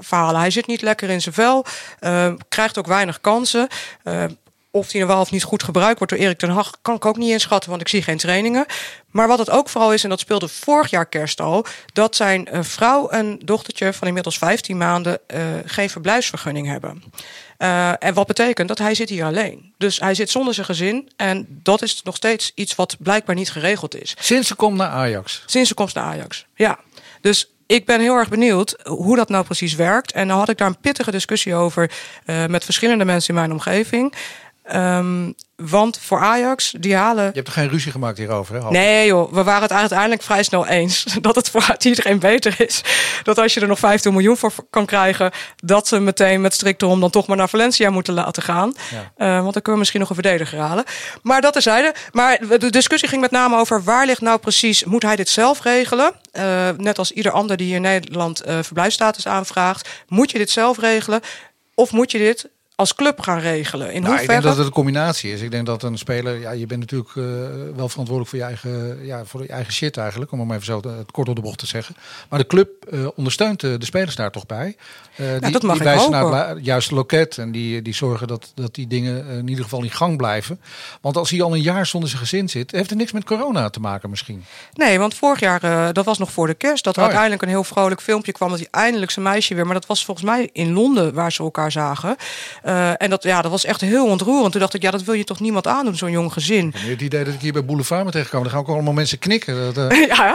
[0.00, 0.40] verhalen.
[0.40, 1.64] Hij zit niet lekker in zijn vel.
[2.00, 3.68] ehm, krijgt ook weinig kansen.
[4.74, 7.04] Of die er wel of niet goed gebruikt wordt door Erik ten Hag, kan ik
[7.04, 8.66] ook niet inschatten, want ik zie geen trainingen.
[9.10, 12.46] Maar wat het ook vooral is, en dat speelde vorig jaar kerst al, dat zijn
[12.46, 17.02] eh, vrouw en dochtertje van inmiddels 15 maanden eh, geen verblijfsvergunning hebben.
[17.58, 19.74] Eh, en wat betekent dat hij zit hier alleen.
[19.78, 21.10] Dus hij zit zonder zijn gezin.
[21.16, 24.16] En dat is nog steeds iets wat blijkbaar niet geregeld is.
[24.20, 25.42] Sinds ze komt naar Ajax.
[25.46, 26.46] Sinds ze komst naar Ajax.
[26.54, 26.78] Ja.
[27.20, 30.12] Dus ik ben heel erg benieuwd hoe dat nou precies werkt.
[30.12, 31.90] En dan had ik daar een pittige discussie over
[32.48, 34.14] met verschillende mensen in mijn omgeving.
[34.64, 38.70] Ehm, want voor Ajax, die halen Je hebt er geen ruzie gemaakt hierover, hè?
[38.70, 42.82] Nee joh, we waren het uiteindelijk vrij snel eens dat het voor iedereen beter is.
[43.22, 46.82] Dat als je er nog 15 miljoen voor kan krijgen, dat ze meteen met strikt
[46.82, 48.74] erom dan toch maar naar Valencia moeten laten gaan.
[48.90, 49.12] Ja.
[49.16, 50.84] Eh, want dan kunnen we misschien nog een verdediger halen.
[51.22, 51.94] Maar dat terzijde.
[52.12, 55.62] Maar de discussie ging met name over waar ligt nou precies, moet hij dit zelf
[55.62, 56.12] regelen?
[56.32, 59.88] Eh, net als ieder ander die in Nederland eh verblijfsstatus aanvraagt.
[60.08, 61.20] Moet je dit zelf regelen?
[61.74, 63.92] Of moet je dit als club gaan regelen?
[63.92, 65.40] In Nou, ik denk dat het een combinatie is.
[65.40, 67.24] Ik denk dat een speler, ja, je bent natuurlijk eh,
[67.76, 70.80] wel verantwoordelijk voor je eigen, ja, voor je eigen shit eigenlijk, om hem even zo
[70.98, 71.96] het kort op de bocht te zeggen.
[72.28, 74.76] Maar de club eh, ondersteunt de, de spelers daar toch bij.
[75.16, 78.52] Eh, die, dat mag die wijzen naar het juiste loket en die, die zorgen dat,
[78.54, 80.60] dat die dingen in ieder geval in gang blijven.
[81.00, 83.70] Want als hij al een jaar zonder zijn gezin zit, heeft het niks met corona
[83.70, 84.44] te maken misschien.
[84.72, 87.14] Nee, want vorig jaar, dat was nog voor de kerst, dat er Oh ja.
[87.14, 90.04] uiteindelijk een heel vrolijk filmpje kwam dat hij eindelijk zijn meisje weer, maar dat was
[90.04, 92.16] volgens mij in Londen waar ze elkaar zagen.
[92.64, 94.50] Eh, en dat, ja, dat was echt heel ontroerend.
[94.52, 96.74] Toen dacht ik, ja, dat wil je toch niemand aandoen, zo'n jong gezin.
[96.76, 98.48] Heb het idee dat ik hier bij Boulevard ben tegengekomen.
[98.50, 99.74] Dan gaan ook allemaal mensen knikken.
[99.74, 100.34] Dat, eh, ja,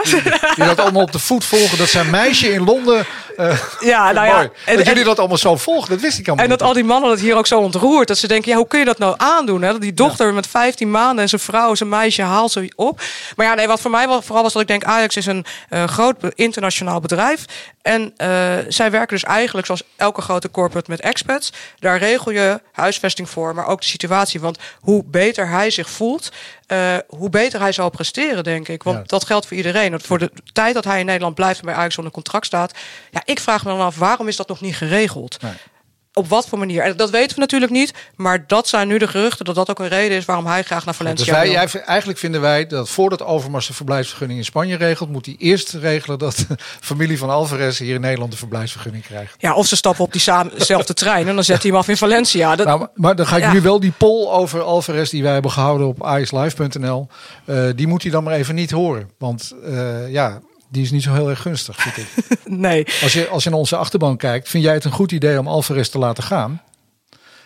[0.54, 1.78] die dat allemaal op de voet volgen.
[1.78, 3.06] Dat zijn meisje in Londen.
[3.36, 4.34] eh, ja, nou ja.
[4.34, 4.48] mooi.
[4.64, 6.72] En- dat en- jullie dat allemaal zo volgen, dat wist ik allemaal En dat al
[6.72, 8.08] die mannen het hier ook zo ontroert.
[8.08, 9.62] Dat ze denken, ja, hoe kun je dat nou aandoen?
[9.62, 9.72] Hè?
[9.72, 13.00] Dat die dochter met 15 maanden en zijn vrouw, zijn meisje haalt ze op.
[13.36, 15.44] Maar ja, nee, wat voor mij wel vooral was dat ik denk, Ajax is een
[15.86, 17.44] groot internationaal bedrijf.
[17.82, 18.12] En
[18.68, 21.52] zij werken dus eigenlijk zoals elke grote corporate met expats.
[21.78, 24.40] Daar regel je huisvesting voor, maar ook de situatie.
[24.40, 26.32] Want hoe beter hij zich voelt,
[26.66, 28.82] eh, hoe beter hij zal presteren, denk ik.
[28.82, 29.02] Want Ja.
[29.06, 29.90] dat geldt voor iedereen.
[29.90, 32.72] Want Voor de tijd dat hij in Nederland blijft en bij Ajax onder contract staat.
[33.10, 35.42] Ja, ik vraag me dan af, waarom is dat nog niet geregeld?
[35.42, 35.52] Nee.
[36.12, 36.82] Op wat voor manier?
[36.82, 37.94] En dat weten we natuurlijk niet.
[38.16, 40.84] Maar dat zijn nu de geruchten dat dat ook een reden is waarom hij graag
[40.84, 41.82] naar Valencia Dus wij, wil.
[41.84, 46.18] eigenlijk vinden wij dat voordat Overmars de verblijfsvergunning in Spanje regelt, moet hij eerst regelen
[46.18, 49.34] dat de familie van Alvarez hier in Nederland een verblijfsvergunning krijgt.
[49.38, 52.56] Ja, of ze stappen op diezelfde trein en dan zet hij hem af in Valencia.
[52.56, 53.52] Dat, Nou, maar- dan ga ik Ja.
[53.52, 57.08] nu wel die poll over Alvarez die wij hebben gehouden op ixlive.nl,
[57.44, 59.10] eh, die moet hij dan maar even niet horen.
[59.18, 62.38] Want eh, ja, die is niet zo heel erg gunstig, vind ik.
[62.44, 62.86] nee.
[63.02, 65.48] Als je, als je naar onze achterban kijkt, vind jij het een goed idee om
[65.48, 66.62] Alvarez te laten gaan?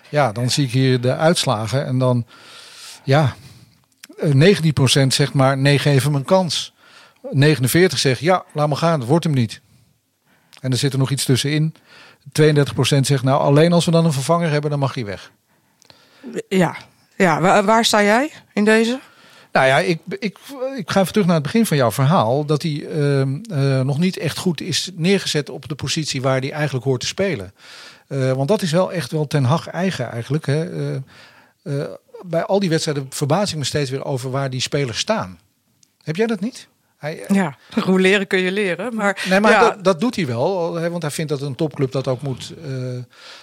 [0.08, 1.86] Ja, dan zie ik hier de uitslagen.
[1.86, 2.26] En dan,
[3.04, 3.34] ja,
[4.16, 6.72] eh, 19% zegt maar, nee, geef hem een kans.
[7.30, 9.60] 49 zegt, ja, laat maar gaan, het wordt hem niet.
[10.60, 11.74] En er zit er nog iets tussenin.
[12.32, 15.30] 32% zegt, nou, alleen als we dan een vervanger hebben, dan mag hij weg.
[16.48, 16.76] Ja.
[17.16, 19.00] Ja, waar, waar sta jij in deze?
[19.54, 20.38] Nou ja, ik, ik,
[20.76, 22.44] ik ga even terug naar het begin van jouw verhaal.
[22.44, 26.52] Dat hij ehm, eh, nog niet echt goed is neergezet op de positie waar hij
[26.52, 27.52] eigenlijk hoort te spelen.
[28.08, 30.46] Eh, want dat is wel echt wel ten Hag eigen eigenlijk.
[30.46, 30.94] Hè.
[31.62, 31.84] Eh,
[32.26, 35.38] bij al die wedstrijden verbaas ik me steeds weer over waar die spelers staan.
[36.02, 36.68] Heb jij dat niet?
[37.04, 38.94] Hij, Ja, hoe leren kun je leren.
[38.94, 40.74] Maar, Nee, maar ja, dat, dat doet hij wel.
[40.74, 42.52] Hè, want hij vindt dat een topclub dat ook moet.
[42.64, 42.70] eh,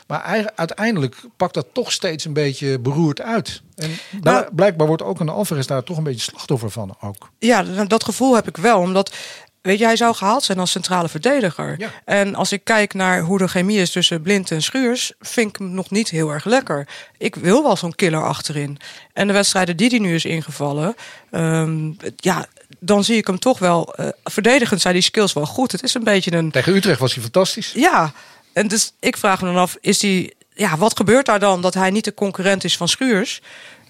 [0.08, 3.62] maar uiteindelijk pakt dat toch steeds een beetje beroerd uit.
[3.76, 3.89] En
[4.21, 7.30] daar- Nou- blijkbaar wordt ook een Alvarez daar toch een beetje slachtoffer van ook.
[7.39, 8.80] Ja, d- dat gevoel heb ik wel.
[8.80, 9.15] Omdat,
[9.62, 11.76] weet je, hij zou gehaald zijn als centrale verdediger.
[11.80, 11.89] Ja.
[12.06, 15.13] En als ik kijk naar hoe de chemie is tussen Blind en Schuurs...
[15.19, 16.88] vind ik hem nog niet heel erg lekker.
[17.17, 18.78] Ik wil wel zo'n killer achterin.
[19.13, 20.95] En de wedstrijden die hij nu is ingevallen...
[21.32, 22.45] ehm, ja,
[22.80, 23.94] dan zie ik hem toch wel...
[23.94, 25.72] eh, verdedigend zijn die skills wel goed.
[25.72, 26.52] Het is een beetje een...
[26.52, 27.72] Tegen Utrecht was hij fantastisch.
[27.76, 28.12] Ja,
[28.54, 31.74] en dus ik vraag me dan af, is die, ja, wat gebeurt daar dan dat
[31.74, 33.42] hij niet de concurrent is van Schuurs,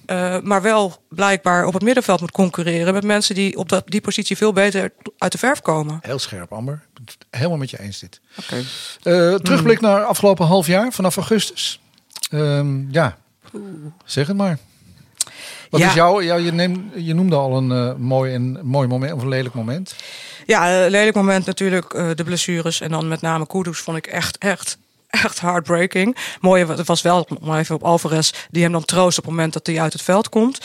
[0.06, 4.02] eh, maar wel blijkbaar op het middenveld moet concurreren met mensen die op dat, die
[4.02, 6.00] positie veel beter uit de verf komen.
[6.02, 6.82] Heel scherp, Amber.
[7.30, 8.20] Helemaal met je eens dit.
[8.40, 8.56] Oké.
[8.56, 11.80] Eh, terugblik naar afgelopen half jaar, vanaf augustus.
[12.30, 13.18] Ehm, ja,
[14.06, 14.58] zeg het maar.
[15.72, 15.88] Wat Ja.
[15.88, 19.22] is jouw, jou, je, neemt, je noemde al een eh, mooi, en, mooi moment of
[19.22, 19.96] een lelijk moment.
[20.46, 24.08] Ja, een lelijk moment natuurlijk eh, de blessures en dan met name Kudus vond ik
[24.08, 24.78] echt, echt,
[25.10, 26.18] echt heartbreaking.
[26.42, 29.54] Mooie het was wel, maar even op Alvarez, die hem dan troost op het moment
[29.54, 30.60] dat hij uit het veld komt.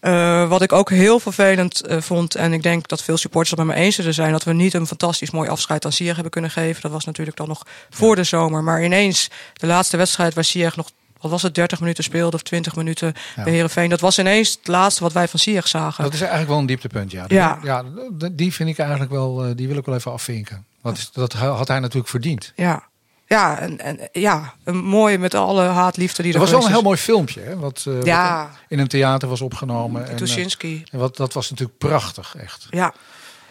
[0.00, 3.66] Eh, wat ik ook heel vervelend eh, vond, en ik denk dat veel supporters het
[3.66, 6.32] met me eens zullen zijn, dat we niet een fantastisch mooi afscheid aan Ziyech hebben
[6.32, 6.82] kunnen geven.
[6.82, 8.62] Dat was natuurlijk dan nog voor de zomer.
[8.62, 10.90] Maar ineens, de laatste wedstrijd waar Ziyech nog,
[11.22, 13.42] wat was het, 30 minuten speelde of 20 minuten Ja.
[13.42, 13.90] bij Heerenveen.
[13.90, 16.04] Dat was ineens het laatste wat wij van Ziyech zagen.
[16.04, 17.24] Dat is eigenlijk wel een dieptepunt, ja.
[17.28, 17.58] Ja.
[17.62, 17.84] ja
[18.32, 20.64] die vind ik eigenlijk wel, eh, die wil ik wel even afvinken.
[20.80, 22.52] Want is- dat had hij natuurlijk verdiend.
[22.56, 22.90] Ja.
[23.26, 26.72] Ja, en, en ja, een mooie met alle haatliefde die Er er was wel een
[26.72, 28.40] heel mooi filmpje, hè, wat, eh, Ja.
[28.48, 30.08] wat in een theater was opgenomen.
[30.08, 30.84] En, Tuschinski.
[30.90, 32.66] en wat, dat was natuurlijk prachtig, echt.
[32.70, 32.92] Ja.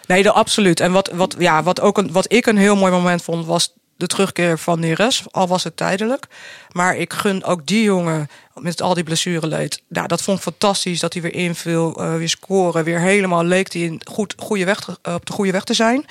[0.07, 0.79] Nee, de, absoluut.
[0.79, 3.73] En wat, wat, ja, wat, ook een, wat ik een heel mooi moment vond, was
[4.01, 5.23] de terugkeer van Neres.
[5.31, 6.25] Al was het tijdelijk.
[6.71, 9.81] Maar ik gun ook die jongen met al die blessureleed.
[9.87, 12.83] Nou, dat vond ik fantastisch dat hij weer inviel, eh, weer scoren.
[12.83, 16.05] Weer helemaal leek hij in goed, goede weg, op de goede weg te zijn.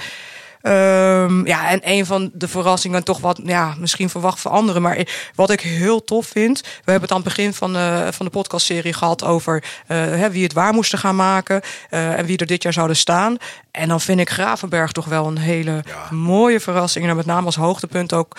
[0.61, 4.83] Ehm, ja, en een van de verrassingen, toch wat ja, misschien verwacht voor anderen.
[4.83, 6.61] Maar wat ik heel tof vind.
[6.61, 10.31] We hebben het aan het begin van, eh, van de podcastserie gehad over eh, hè,
[10.31, 11.61] wie het waar moesten gaan maken.
[11.91, 13.37] eh, en wie er dit jaar zouden staan.
[13.71, 17.09] En dan vind ik Gravenberg toch wel een hele mooie verrassing.
[17.09, 18.37] En met name als hoogtepunt ook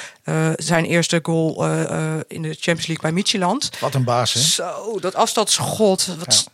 [0.56, 1.66] zijn eerste goal
[2.28, 3.70] in de Champions League bij Michieland.
[3.80, 4.40] Wat een baas, hè?
[4.40, 6.16] Zo, dat afstandsschot.
[6.20, 6.52] Wat, ja.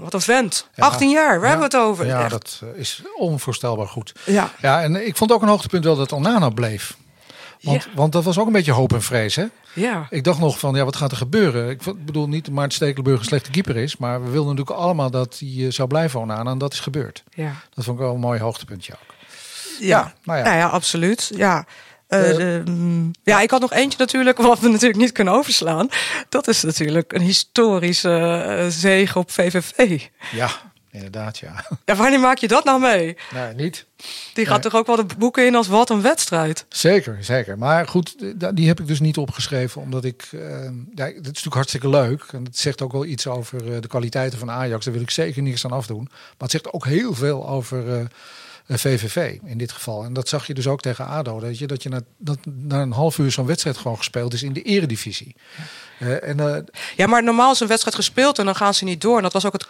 [0.00, 0.68] Wat een vent.
[0.74, 0.84] Ja.
[0.84, 1.48] 18 jaar, waar Ja.
[1.58, 2.06] hebben we het over?
[2.06, 2.30] Ja, Echt.
[2.30, 4.12] dat eh, is onvoorstelbaar goed.
[4.26, 4.50] Ja.
[4.60, 6.96] Ja, en ik vond ook een hoogtepunt wel dat Onana bleef.
[7.60, 7.90] Want, Ja.
[7.94, 9.44] want dat was ook een beetje hoop en vrees, hè?
[9.72, 10.06] Ja.
[10.10, 11.70] Ik dacht nog van, ja, wat gaat er gebeuren?
[11.70, 15.10] Ik bedoel niet dat Maarten Stekelenburg een slechte keeper is, maar we wilden natuurlijk allemaal
[15.10, 17.22] dat hij eh, zou blijven Onana en dat is gebeurd.
[17.34, 17.52] Ja.
[17.74, 19.14] Dat vond ik wel een mooi hoogtepuntje ook.
[19.80, 20.44] Ja, nou ja.
[20.44, 21.30] Nou ja, absoluut.
[21.34, 21.66] Ja.
[22.10, 25.34] Eh, Eh, de, mm, ja, ik had nog eentje natuurlijk, wat we natuurlijk niet kunnen
[25.34, 25.88] overslaan.
[26.28, 30.00] Dat is natuurlijk een historische eh, zege op VVV.
[30.32, 30.50] Ja,
[30.90, 31.64] inderdaad, ja.
[31.84, 33.16] Ja, wanneer maak je dat nou mee?
[33.34, 33.86] Nee, niet.
[34.34, 34.70] Die gaat Nee.
[34.70, 36.64] toch ook wel de boeken in als wat een wedstrijd.
[36.68, 37.58] Zeker, zeker.
[37.58, 38.14] Maar goed,
[38.56, 40.28] die heb ik dus niet opgeschreven, omdat ik...
[40.32, 40.40] eh
[40.94, 42.24] ja, het is natuurlijk hartstikke leuk.
[42.32, 44.84] En het zegt ook wel iets over de kwaliteiten van Ajax.
[44.84, 46.06] Daar wil ik zeker niks aan afdoen.
[46.10, 48.08] Maar het zegt ook heel veel over
[48.78, 50.04] VVV in dit geval.
[50.04, 51.40] En dat zag je dus ook tegen ADO.
[51.40, 54.42] Dat je, dat je na, dat, na een half uur zo'n wedstrijd gewoon gespeeld is
[54.42, 55.34] in de eredivisie.
[55.98, 56.62] Eh, en, eh,
[56.96, 59.16] Ja, maar normaal is een wedstrijd gespeeld en dan gaan ze niet door.
[59.16, 59.66] En dat was ook het,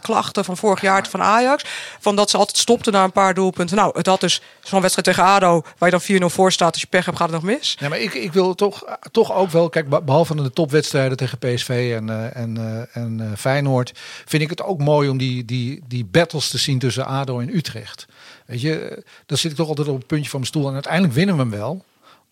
[0.00, 1.64] klachten van vorig jaar van Ajax.
[2.00, 3.76] Van dat ze altijd stopten na een paar doelpunten.
[3.76, 5.62] Nou, het had dus zo'n wedstrijd tegen ADO...
[5.78, 6.72] waar je dan 4-0 voor staat.
[6.72, 7.76] Als je pech hebt, gaat het nog mis.
[7.78, 11.38] Ja, maar ik, ik wil toch, toch ook wel, kijk, be- behalve de topwedstrijden tegen
[11.38, 13.92] PSV en, eh, en, en Feyenoord,
[14.24, 17.56] vind ik het ook mooi om die, die, die battles te zien tussen ADO en
[17.56, 18.06] Utrecht.
[18.46, 21.14] Weet je, dan zit ik toch altijd op het puntje van mijn stoel en uiteindelijk
[21.14, 21.84] winnen we hem wel.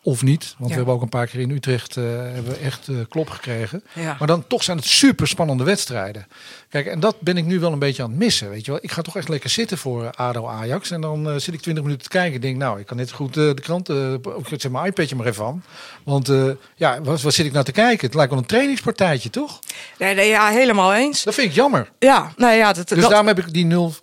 [0.05, 0.66] Of niet, want Ja.
[0.68, 3.85] we hebben ook een paar keer in Utrecht eh, hebben we echt eh, klop gekregen.
[3.94, 4.16] Ja.
[4.18, 6.27] Maar dan toch zijn het super spannende wedstrijden.
[6.72, 8.50] Kijk, en dat ben ik nu wel een beetje aan het missen.
[8.50, 10.90] Weet je wel, ik ga toch echt lekker zitten voor eh, ADO Ajax.
[10.90, 12.35] En dan eh, zit ik 20 minuten te kijken.
[12.35, 13.90] en denk, nou, ik kan net goed eh, de krant,
[14.24, 15.64] ook zet mijn iPadje maar even aan.
[16.04, 16.30] Want
[16.74, 18.06] ja, wat, wat zit ik nou te kijken?
[18.06, 19.58] Het lijkt wel een trainingspartijtje, toch?
[19.98, 21.22] Nee, nee, ja, helemaal eens.
[21.22, 21.90] Dat vind ik jammer.
[21.98, 23.94] Ja, nou ja, dat, Dus dat- daarom heb ik die nul.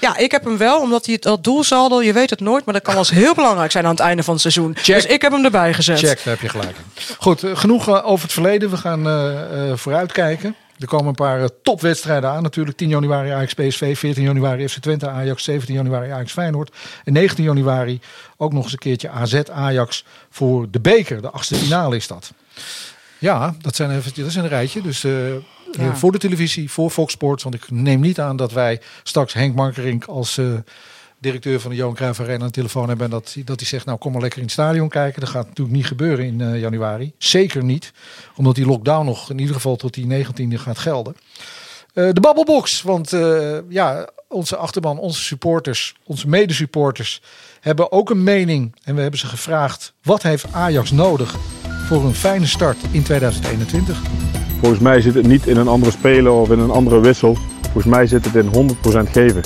[0.00, 2.74] ja, ik heb hem wel, omdat hij het dat doelsaldo, je weet het nooit, maar
[2.74, 4.76] dat kan wel eens heel belangrijk zijn aan het einde van het seizoen.
[4.76, 4.94] Check.
[4.94, 5.98] Dus ik heb hem erbij gezet.
[5.98, 6.76] Check, daar heb je gelijk.
[7.18, 8.70] Goed, genoeg over het verleden.
[8.70, 10.54] We gaan vooruitkijken.
[10.78, 12.76] Er komen een paar eh, topwedstrijden aan natuurlijk.
[12.76, 16.76] 10 januari Ajax PSV, 14 januari FC Twente Ajax, 17 januari Ajax Feyenoord.
[17.04, 18.00] En 19 januari
[18.36, 21.22] ook nog eens een keertje AZ Ajax voor de beker.
[21.22, 22.32] De achtste finale is dat.
[23.18, 24.82] Ja, dat zijn even, dat is een rijtje.
[24.82, 25.94] Dus eh, eh, Ja.
[25.94, 27.42] voor de televisie, voor Fox Sports.
[27.42, 30.40] Want ik neem niet aan dat wij straks Henk Markerink als
[31.20, 33.06] directeur van de Johan Cruijff Arena aan de telefoon hebben.
[33.06, 35.20] En dat, dat hij zegt, nou kom maar lekker in het stadion kijken.
[35.20, 37.12] Dat gaat natuurlijk niet gebeuren in eh, januari.
[37.18, 37.92] Zeker niet,
[38.36, 41.16] omdat die lockdown nog in ieder geval tot die 19e gaat gelden.
[41.94, 47.22] Eh, de Babbelbox, want eh, ja, onze achterban, onze supporters, onze medesupporters
[47.60, 48.76] hebben ook een mening.
[48.84, 51.36] En we hebben ze gevraagd, wat heeft Ajax nodig
[51.86, 54.00] voor een fijne start in 2021?
[54.60, 57.36] Volgens mij zit het niet in een andere speler of in een andere wissel.
[57.62, 58.76] Volgens mij zit het in
[59.06, 59.42] 100% geven.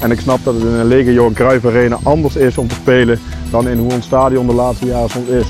[0.00, 2.74] En ik snap dat het in een lege Johan Cruijff Arena anders is om te
[2.74, 3.18] spelen
[3.50, 5.46] dan in hoe ons stadion de laatste jaren soms is.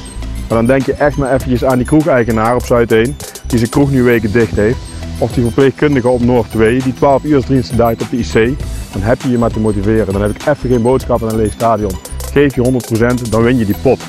[0.49, 3.71] Maar dan denk je echt maar eventjes aan die kroegeigenaar op Zuid 1, die zijn
[3.71, 4.79] kroeg nu weken dicht heeft.
[5.19, 8.59] Of die verpleegkundige op Noord 2, die 12 uur diensten op de IC.
[8.93, 10.13] Dan heb je je maar te motiveren.
[10.13, 11.93] Dan heb ik even geen boodschap aan een leeg stadion.
[12.33, 12.81] Geef je
[13.25, 14.01] 100%, dan win je die pot.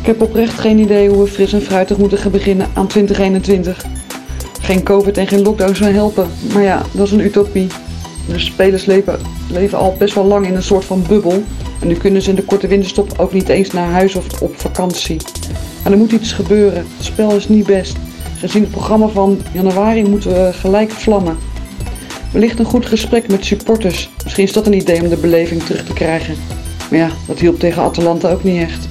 [0.00, 3.84] Ik heb oprecht geen idee hoe we fris en fruitig moeten gaan beginnen aan 2021.
[4.64, 7.66] Geen COVID en geen lockdown zou helpen, maar ja, dat is een utopie.
[8.28, 9.18] De spelers leven,
[9.50, 11.42] leven al best wel lang in een soort van bubbel.
[11.80, 14.60] En nu kunnen ze in de korte winterstop ook niet eens naar huis of op
[14.60, 15.16] vakantie.
[15.82, 16.86] En er moet iets gebeuren.
[16.96, 17.96] Het spel is niet best.
[18.38, 21.36] Gezien het programma van januari moeten we gelijk vlammen.
[22.32, 24.10] Wellicht een goed gesprek met supporters.
[24.22, 26.34] Misschien is dat een idee om de beleving terug te krijgen.
[26.90, 28.86] Maar ja, dat hielp tegen Atalanta ook niet echt.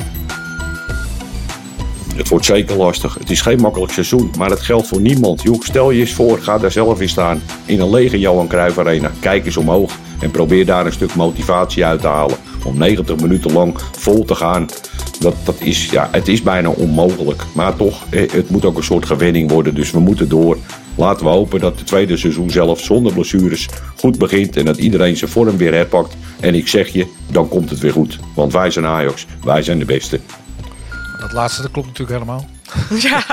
[2.16, 3.14] Het wordt zeker lastig.
[3.14, 5.42] Het is geen makkelijk seizoen, maar het geldt voor niemand.
[5.42, 7.42] Joh, stel je eens voor, ga daar zelf in staan.
[7.66, 9.12] In een lege Johan Cruijff Arena.
[9.20, 12.38] Kijk eens omhoog en probeer daar een stuk motivatie uit te halen.
[12.66, 14.66] Om 90 minuten lang vol te gaan.
[15.20, 17.44] Dat, dat is, ja, het is bijna onmogelijk.
[17.54, 19.76] Maar toch, eh, het moet ook een soort gewenning worden.
[19.76, 20.58] Dus we moeten door.
[20.96, 24.58] Laten we hopen dat het tweede seizoen zelf zonder blessures goed begint.
[24.58, 26.16] En dat iedereen zijn vorm weer herpakt.
[26.40, 28.20] En ik zeg je, dan komt het weer goed.
[28.36, 29.26] Want wij zijn Ajax.
[29.44, 30.20] Wij zijn de beste.
[31.24, 32.46] Dat laatste dat klopt natuurlijk helemaal.
[33.10, 33.26] Ja,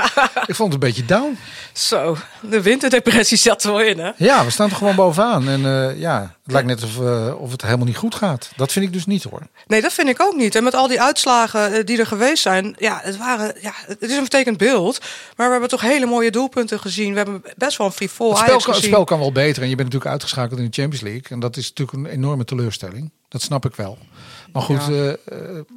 [0.47, 1.37] Ik vond het een beetje down.
[1.73, 2.17] zo.
[2.41, 4.11] De winterdepressie zat er wel in, hè?
[4.17, 5.47] Ja, we staan er gewoon bovenaan.
[5.47, 8.51] En eh, ja, het lijkt net of, eh, of het helemaal niet goed gaat.
[8.55, 9.41] Dat vind ik dus niet hoor.
[9.67, 10.55] Nee, dat vind ik ook niet.
[10.55, 14.01] En met al die uitslagen eh, die er geweest zijn, ja, het waren, ja, het
[14.01, 14.99] is een vertekend beeld.
[15.35, 17.11] Maar we hebben toch hele mooie doelpunten gezien.
[17.11, 19.63] We hebben best wel een frivol Het spel, kan, het spel kan wel beter.
[19.63, 21.25] En je bent natuurlijk uitgeschakeld in de Champions League.
[21.29, 23.11] En dat is natuurlijk een enorme teleurstelling.
[23.29, 23.97] Dat snap ik wel.
[24.53, 24.91] Maar goed, Ja.
[24.91, 25.15] eh, eh,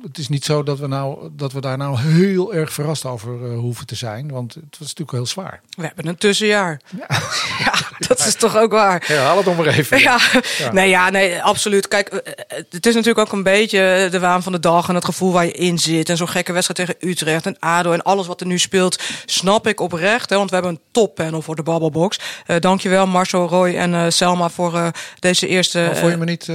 [0.03, 3.45] het is niet zo dat we, nou, dat we daar nou heel erg verrast over
[3.45, 4.31] eh, hoeven te zijn.
[4.31, 5.61] Want het was natuurlijk heel zwaar.
[5.77, 6.81] We hebben een tussenjaar.
[7.59, 7.75] Ja,
[8.09, 9.03] dat is toch ook waar.
[9.07, 9.99] Herhaal het nog maar even.
[9.99, 10.19] Ja.
[10.73, 11.89] Nee, ja, nee, absoluut.
[11.89, 12.11] Kijk,
[12.71, 15.45] het is natuurlijk ook een beetje de waan van de dag en het gevoel waar
[15.45, 16.09] je in zit.
[16.09, 19.67] En zo'n gekke wedstrijd tegen Utrecht en ADO en alles wat er nu speelt, snap
[19.67, 20.31] ik oprecht.
[20.31, 22.19] Hè, want we hebben een toppanel voor de Babbelbox.
[22.47, 25.79] Eh dankjewel Marcel, Roy en Selma voor deze eerste...
[25.79, 26.49] Maar vond je me niet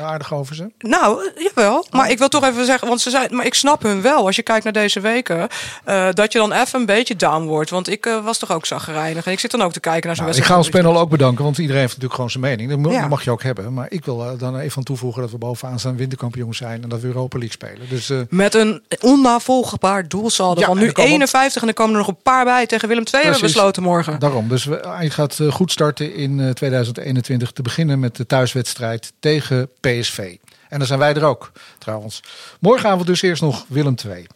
[0.00, 0.70] aardig over ze?
[0.78, 1.86] nou, eh, jawel.
[1.90, 4.26] Maar ik wil toch even zeggen, want ze zei, maar ik snap hun wel.
[4.26, 5.48] Als je kijkt naar deze weken,
[5.84, 7.70] eh, dat je dan even een beetje down wordt.
[7.70, 9.26] Want ik eh, was toch ook zagrijnig.
[9.26, 11.10] En ik zit dan ook te kijken naar zo'n Nou, ik ga ons panel ook
[11.10, 12.82] bedanken, want iedereen heeft natuurlijk gewoon zijn mening.
[12.82, 13.06] Dat Ja.
[13.08, 13.72] mag je ook hebben.
[13.74, 16.88] Maar ik wil er dan even aan toevoegen dat we bovenaan staan winterkampioen zijn en
[16.88, 17.88] dat we Europa League spelen.
[17.88, 21.92] Dus eh, Met een onnavolgbaar doelsaldo Ja, van nu er komen- 51 en er komen
[21.92, 24.18] er nog een paar bij tegen Willem II hebben we besloten morgen.
[24.18, 24.48] Daarom.
[24.48, 27.50] Dus hij gaat eh, goed starten in eh, 2021.
[27.52, 30.36] Te beginnen met de thuiswedstrijd tegen PSV.
[30.68, 32.22] En dan zijn wij er ook, trouwens.
[32.60, 34.26] Morgenavond dus eerst nog Willem II.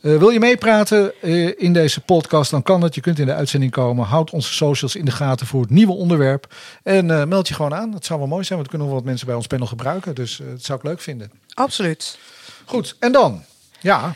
[0.00, 2.94] Eh, wil je meepraten eh, in deze podcast, dan kan het.
[2.94, 4.06] Je kunt in de uitzending komen.
[4.06, 6.54] Houd onze socials in de gaten voor het nieuwe onderwerp.
[6.82, 7.90] En eh, meld je gewoon aan.
[7.90, 10.14] Dat zou wel mooi zijn, want we kunnen nog wat mensen bij ons panel gebruiken.
[10.14, 11.30] Dus dat zou ik leuk vinden.
[11.54, 12.18] Absoluut.
[12.64, 13.42] Goed, en dan?
[13.80, 14.14] Ja,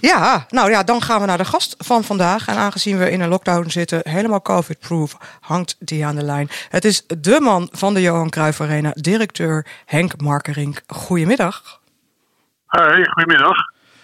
[0.00, 2.48] Ja, nou ja, dan gaan we naar de gast van vandaag.
[2.48, 6.48] En aangezien we in een lockdown zitten, helemaal covid-proof, hangt die aan de lijn.
[6.68, 10.82] Het is de man van de Johan Cruijff Arena, directeur Henk Markerink.
[10.86, 11.80] Goedemiddag.
[12.66, 13.56] Hey, goedemiddag.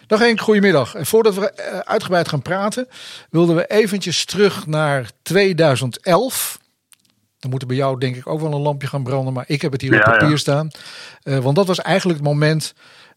[0.06, 0.94] Dag Henk, goedemiddag.
[0.94, 2.88] En voordat we eh, uitgebreid gaan praten,
[3.30, 6.58] wilden we eventjes terug naar 2011.
[7.38, 9.62] Dan moet er bij jou denk ik ook wel een lampje gaan branden, maar ik
[9.62, 10.36] heb het hier op papier ja.
[10.36, 10.70] staan.
[11.22, 12.74] Eh, want dat was eigenlijk het moment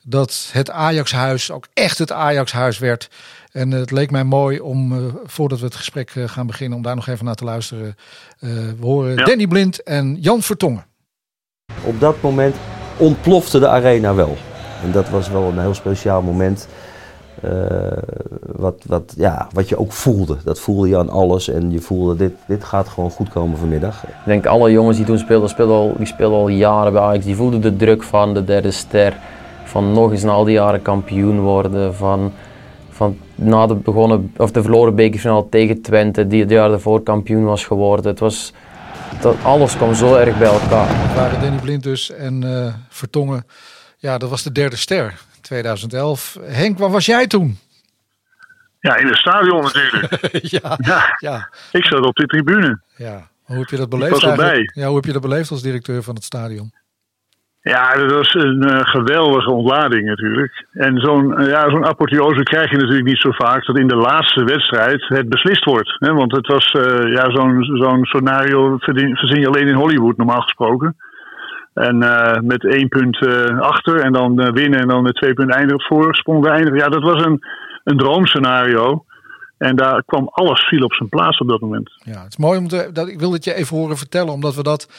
[0.09, 3.09] dat het Ajax-huis ook echt het Ajax-huis werd.
[3.51, 6.83] En het leek mij mooi om, eh, voordat we het gesprek eh, gaan beginnen, om
[6.83, 7.95] daar nog even naar te luisteren.
[8.39, 9.25] Eh, we horen Ja.
[9.25, 10.85] Danny Blind en Jan Vertongen.
[11.83, 12.55] Op dat moment
[12.97, 14.37] ontplofte de arena wel.
[14.83, 16.67] En dat was wel een heel speciaal moment.
[17.41, 17.51] eh,
[18.55, 20.37] wat, wat, ja, wat je ook voelde.
[20.43, 21.49] Dat voelde je aan alles.
[21.49, 24.03] En je voelde, dit, dit gaat gewoon goed komen vanmiddag.
[24.03, 27.25] Ik denk alle jongens die toen speelden, speelden al, die speelden al jaren bij Ajax.
[27.25, 29.17] Die voelden de druk van de derde ster.
[29.77, 31.95] Van nog eens na al die jaren kampioen worden.
[31.95, 32.33] Van,
[32.89, 37.43] van na de, begonnen, of de verloren bekerfinale tegen Twente, die het jaar daarvoor kampioen
[37.43, 38.05] was geworden.
[38.05, 38.53] Het was,
[39.21, 41.07] dat, alles kwam zo erg bij elkaar.
[41.07, 43.45] Dat waren Danny Blind dus en eh, Vertongen.
[43.97, 46.37] Ja, dat was de derde ster, 2011.
[46.41, 47.57] Henk, waar was jij toen?
[48.79, 50.29] Ja, in het stadion natuurlijk.
[50.55, 50.77] ja,
[51.19, 51.49] ja.
[51.71, 52.81] Ik zat op de tribune.
[52.95, 53.27] Ja.
[53.43, 54.45] Hoe heb je dat Ik beleefd was erbij.
[54.45, 54.75] eigenlijk?
[54.75, 56.73] Ja, hoe heb je dat beleefd als directeur van het stadion?
[57.67, 60.65] Ja, dat was een eh, geweldige ontlading natuurlijk.
[60.73, 63.95] En zo'n eh, ja, zo'n apotheose krijg je natuurlijk niet zo vaak dat in de
[63.95, 65.95] laatste wedstrijd het beslist wordt.
[65.99, 66.13] Hè?
[66.13, 70.95] Want het was eh, ja, zo'n zo'n scenario verzin je alleen in Hollywood normaal gesproken.
[71.73, 71.97] En
[72.45, 73.27] met één punt
[73.59, 76.77] achter en dan winnen en dan met twee punten eindigen voorsprong eindigen.
[76.77, 77.39] Ja, dat was een,
[77.83, 79.05] een droomscenario.
[79.57, 81.91] En daar kwam alles viel op zijn plaats op dat moment.
[82.03, 84.55] Ja, het is mooi om te, dat ik wil het je even horen vertellen, omdat
[84.55, 84.89] we dat,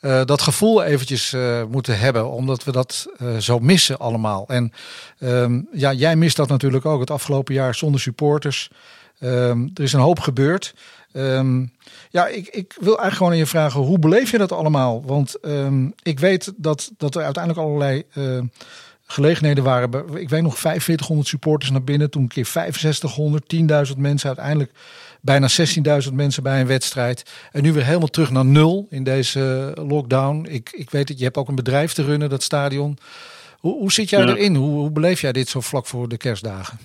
[0.00, 4.44] eh, dat gevoel eventjes eh, moeten hebben, omdat we dat eh, zo missen allemaal.
[4.48, 4.72] En
[5.18, 8.70] ehm, ja, jij mist dat natuurlijk ook het afgelopen jaar zonder supporters.
[9.18, 10.74] Ehm, er is een hoop gebeurd.
[11.12, 11.64] Ehm,
[12.10, 15.02] ja, ik, ik wil eigenlijk gewoon aan je vragen, hoe beleef je dat allemaal?
[15.04, 15.36] Want
[16.02, 18.04] ik weet dat, dat er uiteindelijk allerlei
[19.06, 19.90] gelegenheden waren.
[20.14, 24.72] Ik weet nog 4500 supporters naar binnen, toen een keer 6500, 10.000 mensen, uiteindelijk
[25.26, 25.48] bijna
[26.08, 27.48] 16.000 mensen bij een wedstrijd.
[27.52, 30.46] En nu weer helemaal terug naar nul in deze lockdown.
[30.50, 32.98] Ik, ik weet dat je hebt ook een bedrijf te runnen, dat stadion.
[33.58, 34.28] Hoe, hoe zit jij Ja.
[34.28, 34.54] erin?
[34.54, 36.78] Hoe, hoe beleef jij dit zo vlak voor de kerstdagen?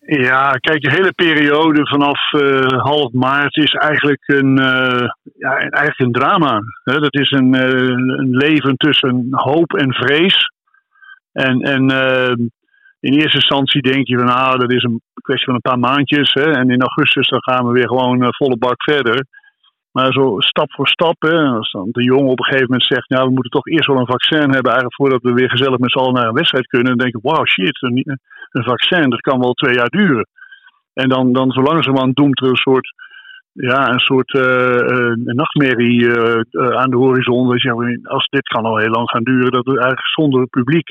[0.00, 5.98] Ja, kijk, de hele periode vanaf eh, half maart is eigenlijk een, eh, ja, eigenlijk
[5.98, 6.60] een drama.
[6.84, 6.98] Hè?
[7.00, 10.52] Dat is een, eh, een leven tussen hoop en vrees.
[11.32, 11.86] En, en
[13.00, 16.32] in eerste instantie denk je van, nou, dat is een kwestie van een paar maandjes.
[16.32, 16.50] Hè?
[16.50, 19.26] En in augustus dan gaan we weer gewoon eh, volle bak verder.
[19.92, 23.08] Maar zo stap voor stap, hè, als dan de jongen op een gegeven moment zegt,
[23.08, 25.90] nou, we moeten toch eerst wel een vaccin hebben, eigenlijk voordat we weer gezellig met
[25.90, 26.88] z'n allen naar een wedstrijd kunnen.
[26.88, 28.18] Dan denk ik, wow, shit, een,
[28.50, 30.26] vaccin, dat kan wel twee jaar duren.
[30.92, 32.94] En dan, dan zo langzamerhand doemt er een soort,
[33.52, 36.06] ja, een soort eh, eh, een nachtmerrie
[36.80, 37.48] aan de horizon.
[37.48, 40.88] Dat je, als dit kan al heel lang gaan duren, dat we eigenlijk zonder publiek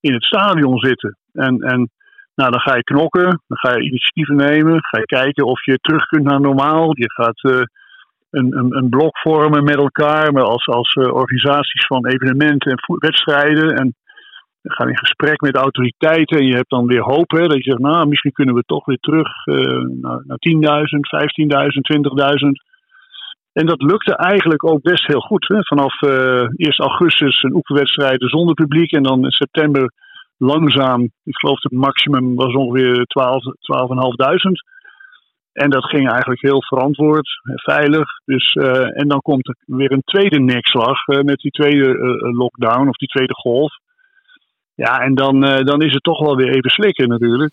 [0.00, 1.18] in het stadion zitten.
[1.32, 1.90] En, en
[2.34, 5.78] nou, dan ga je knokken, dan ga je initiatieven nemen, ga je kijken of je
[5.80, 6.90] terug kunt naar normaal.
[6.96, 7.62] Je gaat eh,
[8.30, 12.98] een, een, een blok vormen met elkaar, maar als, als eh, organisaties van evenementen en
[12.98, 13.76] wedstrijden.
[13.76, 13.94] En
[14.62, 17.30] je gaat in gesprek met autoriteiten en je hebt dan weer hoop.
[17.30, 19.54] Dat je zegt, nou, misschien kunnen we toch weer terug eh,
[20.00, 21.00] naar, naar 10.000,
[21.42, 21.98] 15.000,
[22.44, 22.68] 20.000.
[23.52, 25.48] En dat lukte eigenlijk ook best heel goed.
[25.48, 25.58] Hè.
[25.62, 28.92] Vanaf eh, eerst augustus een oefenwedstrijden zonder publiek.
[28.92, 29.92] En dan in september
[30.40, 34.78] langzaam, ik geloof het maximum was ongeveer 12 12.500.
[35.52, 38.08] En dat ging eigenlijk heel verantwoord en veilig.
[38.24, 42.38] Dus, eh, en dan komt er weer een tweede nekslag eh, met die tweede eh,
[42.38, 43.72] lockdown of die tweede golf.
[44.74, 47.52] Ja, en dan, dan is het toch wel weer even slikken natuurlijk.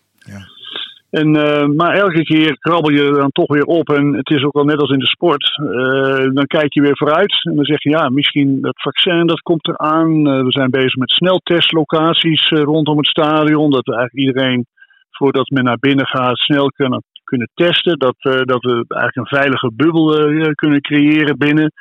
[1.10, 3.88] En, eh, maar elke keer krabbel je dan toch weer op.
[3.90, 5.56] En het is ook wel net als in de sport.
[5.56, 7.44] eh, dan kijk je weer vooruit.
[7.44, 10.26] En dan zeg je, ja, misschien dat vaccin, dat komt eraan.
[10.26, 13.70] Eh, we zijn bezig met sneltestlocaties rondom het stadion.
[13.70, 14.66] Dat we eigenlijk iedereen,
[15.10, 17.98] voordat men naar binnen gaat, snel kunnen, kunnen testen.
[17.98, 20.06] Dat, dat we eigenlijk een veilige bubbel
[20.54, 21.72] kunnen creëren binnen.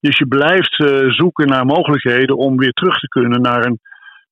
[0.00, 0.84] Dus je blijft
[1.16, 3.78] zoeken naar mogelijkheden om weer terug te kunnen naar een,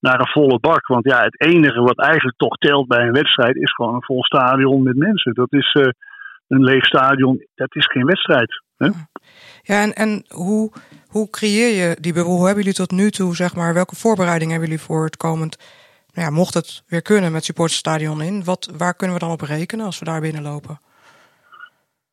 [0.05, 0.87] naar een volle bak.
[0.87, 4.25] Want ja, het enige wat eigenlijk toch telt bij een wedstrijd is gewoon een vol
[4.25, 5.35] stadion met mensen.
[5.35, 5.89] Dat is eh,
[6.49, 8.63] een leeg stadion, dat is geen wedstrijd.
[8.77, 8.87] Hè?
[9.63, 10.73] Ja, en, en hoe,
[11.09, 12.33] hoe creëer je die bubbel?
[12.33, 15.57] Hoe hebben jullie tot nu toe, zeg maar, welke voorbereiding hebben jullie voor het komend,
[16.13, 19.41] nou ja, mocht het weer kunnen met supporterstadion in, wat, waar kunnen we dan op
[19.41, 20.79] rekenen als we daar binnenlopen?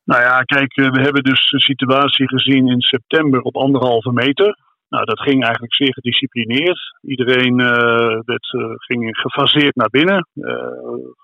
[0.04, 4.58] Nou ja, kijk, eh, we hebben dus een situatie gezien in september op anderhalve meter.
[4.92, 6.80] Nou, dat ging eigenlijk zeer gedisciplineerd.
[7.02, 10.28] Iedereen eh, werd, eh, ging gefaseerd naar binnen.
[10.34, 10.66] Eh,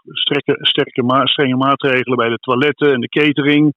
[0.04, 3.74] sterke, sterke strenge maatregelen bij de toiletten en de catering.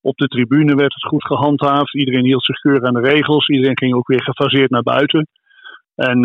[0.00, 1.94] Op de tribune werd het goed gehandhaafd.
[1.94, 3.48] Iedereen hield zich keurig aan de regels.
[3.48, 5.28] Iedereen ging ook weer gefaseerd naar buiten.
[5.94, 6.20] En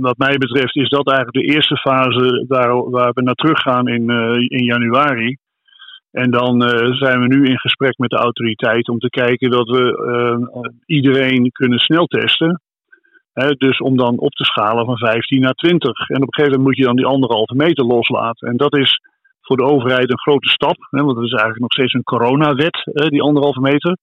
[0.00, 3.88] wat mij betreft is dat eigenlijk de eerste fase waar, waar we naar terug gaan
[3.88, 4.08] in,
[4.48, 5.36] in januari.
[6.10, 9.68] En dan eh, zijn we nu in gesprek met de autoriteit om te kijken dat
[9.68, 12.60] we eh, iedereen kunnen sneltesten.
[13.32, 16.08] Hè, dus om dan op te schalen van 15 naar 20.
[16.08, 18.48] En op een gegeven moment moet je dan die anderhalve meter loslaten.
[18.48, 19.00] En dat is
[19.40, 20.76] voor de overheid een grote stap.
[20.90, 23.96] Hè, want het is eigenlijk nog steeds een coronawet, hè, die anderhalve meter.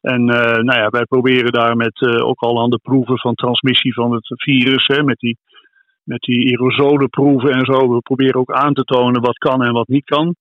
[0.00, 3.94] En eh, nou ja, wij proberen daar met ook al aan de proeven van transmissie
[3.94, 5.38] van het virus, hè, met die,
[6.02, 7.94] met die aerosolenproeven en zo.
[7.94, 10.34] We proberen ook aan te tonen wat kan en wat niet kan.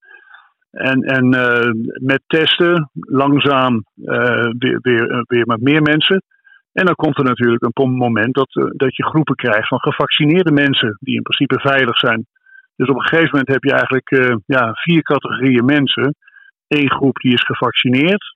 [0.77, 1.69] En, en eh,
[2.01, 4.49] met testen langzaam eh,
[4.81, 6.23] weer, met meer mensen.
[6.71, 10.51] En dan komt er natuurlijk een moment dat, eh, dat je groepen krijgt van gevaccineerde
[10.51, 12.25] mensen, die in principe veilig zijn.
[12.75, 16.15] Dus op een gegeven moment heb je eigenlijk ja, vier categorieën mensen.
[16.67, 18.35] Eén groep die is gevaccineerd,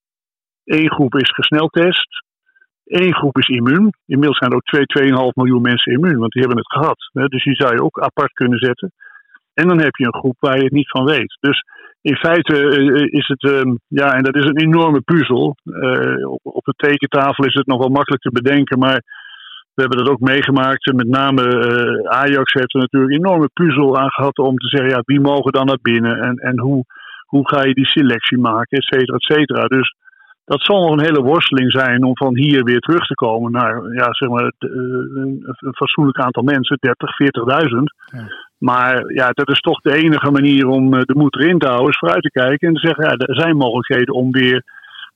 [0.63, 2.07] één groep is gesneltest,
[2.85, 3.93] één groep is immuun.
[4.05, 7.09] Inmiddels zijn er ook 2, 2,5 miljoen mensen immuun, want die hebben het gehad.
[7.13, 7.25] Hè?
[7.25, 8.91] Dus die zou je ook apart kunnen zetten.
[9.53, 11.37] En dan heb je een groep waar je het niet van weet.
[11.39, 11.63] Dus
[12.01, 15.55] in feite eh, is het, ehm, ja, en dat is een enorme puzzel.
[15.63, 19.01] Eh, op, de tekentafel is het nog wel makkelijk te bedenken, maar
[19.73, 20.93] we hebben dat ook meegemaakt.
[20.93, 24.89] Met name eh, Ajax heeft er natuurlijk een enorme puzzel aan gehad om te zeggen,
[24.89, 26.83] ja, wie mogen dan naar binnen en, en hoe,
[27.25, 29.65] hoe ga je die selectie maken, et cetera, et cetera.
[29.67, 29.95] Dus
[30.45, 33.93] dat zal nog een hele worsteling zijn om van hier weer terug te komen naar
[33.93, 37.09] ja, zeg maar, een een fatsoenlijk aantal mensen, 30,
[37.69, 38.27] 40.000.
[38.61, 41.89] Maar ja, dat is toch de enige manier om eh, de moed erin te houden,
[41.89, 44.63] is vooruit te kijken en te zeggen, ja, er zijn mogelijkheden om weer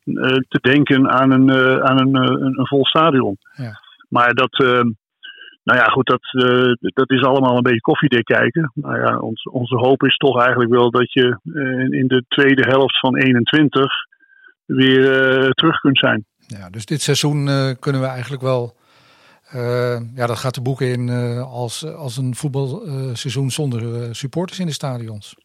[0.03, 2.15] eh, te denken aan een, eh, aan een,
[2.45, 3.37] een, vol stadion.
[3.55, 3.79] Ja.
[4.09, 4.57] Maar dat,
[5.63, 6.21] nou ja, goed, dat,
[6.79, 8.71] dat is allemaal een beetje koffiedik kijken.
[8.73, 11.39] Nou ja, ons, onze hoop is toch eigenlijk wel dat je
[11.89, 13.91] in de tweede helft van 21
[14.65, 16.25] weer terug kunt zijn.
[16.47, 17.45] Ja, dus dit seizoen
[17.79, 18.75] kunnen we eigenlijk wel.
[19.51, 24.59] Eh, ja, dat gaat de boeken in eh, als, als een voetbalseizoen zonder eh, supporters
[24.59, 25.35] in de stadions.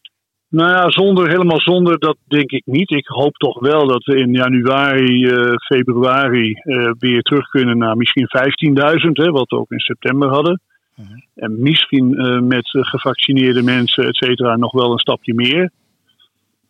[0.49, 2.91] Nou ja, zonder, helemaal zonder, dat denk ik niet.
[2.91, 5.27] Ik hoop toch wel dat we in januari,
[5.65, 6.53] februari
[6.99, 8.27] weer terug kunnen naar misschien
[9.05, 10.61] 15.000, hè, wat we ook in september hadden.
[11.35, 12.09] En misschien
[12.47, 15.71] met gevaccineerde mensen, et cetera, nog wel een stapje meer.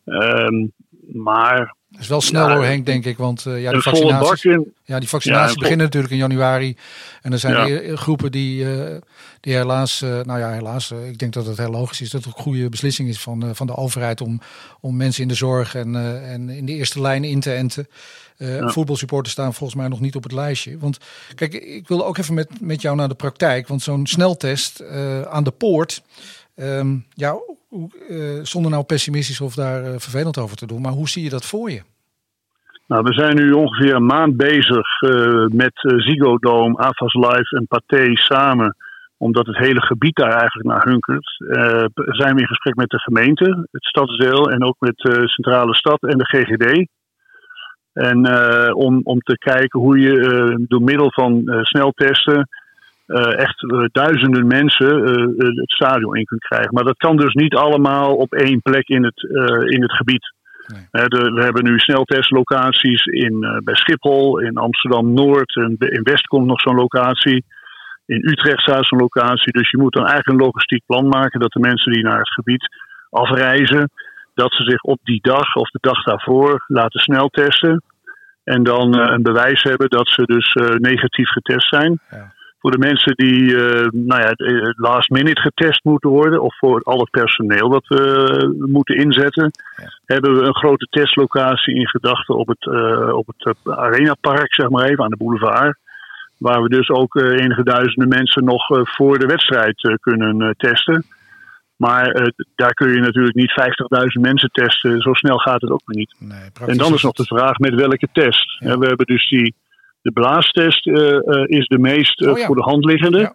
[0.05, 0.67] Ehm,
[1.13, 1.75] maar.
[1.91, 3.17] Dat is wel snel hoor, Henk, denk ik.
[3.17, 4.41] Want eh, ja, die vaccinaties,
[4.85, 6.75] ja, die vaccinaties Ja, een beginnen natuurlijk in januari.
[7.21, 7.65] En er zijn Ja.
[7.65, 8.95] weer groepen die, eh,
[9.39, 12.23] die helaas, eh, nou ja, helaas, eh, ik denk dat het heel logisch is dat
[12.25, 14.41] het een goede beslissing is van, eh, van de overheid om,
[14.79, 17.87] om mensen in de zorg en, eh, en in de eerste lijn in te enten.
[18.37, 18.69] Eh Ja.
[18.69, 20.77] Voetbalsupporters staan volgens mij nog niet op het lijstje.
[20.77, 20.97] Want
[21.35, 23.67] kijk, ik wil ook even met, met jou naar de praktijk.
[23.67, 26.01] Want zo'n sneltest eh, aan de poort.
[26.55, 27.35] ehm, ja,
[28.09, 30.81] eh, zonder nou pessimistisch of daar eh, vervelend over te doen.
[30.81, 31.81] Maar hoe zie je dat voor je?
[32.91, 36.37] Nou, we zijn nu ongeveer een maand bezig eh, met eh, Ziggo
[36.75, 38.75] Avas Live en Pathé samen.
[39.17, 41.37] Omdat het hele gebied daar eigenlijk naar hunkert.
[41.39, 45.75] Eh, zijn we in gesprek met de gemeente, het stadsdeel en ook met de centrale
[45.75, 46.87] stad en de GGD.
[47.93, 48.17] En
[48.73, 52.47] om, om te kijken hoe je door middel van sneltesten
[53.11, 56.73] eh, echt eh, duizenden mensen eh, het stadion in kunt krijgen.
[56.73, 59.23] Maar dat kan dus niet allemaal op één plek in het,
[59.69, 60.33] in het gebied.
[60.91, 66.45] De- we hebben nu sneltestlocaties in, bij Schiphol, in Amsterdam-Noord en be- in West komt
[66.45, 67.45] nog zo'n locatie.
[68.05, 69.53] In Utrecht staat zo'n locatie.
[69.53, 72.33] Dus je moet dan eigenlijk een logistiek plan maken dat de mensen die naar het
[72.33, 72.75] gebied
[73.09, 73.89] afreizen,
[74.33, 77.83] dat ze zich op die dag of de dag daarvoor laten sneltesten.
[78.43, 81.99] En dan een bewijs hebben dat ze dus negatief getest zijn.
[82.61, 86.81] Voor de mensen die eh, nou ja, eh, last minute getest moeten worden, of voor
[86.83, 89.51] al het personeel dat we moeten inzetten,
[90.05, 94.85] hebben we een grote testlocatie in gedachten op het, eh op het Arenapark, zeg maar
[94.85, 95.77] even, aan de boulevard.
[96.37, 101.05] Waar we dus ook enige duizenden mensen nog voor de wedstrijd kunnen testen.
[101.75, 105.01] Maar daar kun je natuurlijk niet 50.000 mensen testen.
[105.01, 106.15] Zo snel gaat het ook weer niet.
[106.67, 108.59] en dan is nog de vraag met welke test.
[108.59, 109.55] We hebben dus die,
[110.01, 112.45] de blaastest eh, eh, is de meest eh, Oh ja.
[112.45, 113.33] voor de hand liggende.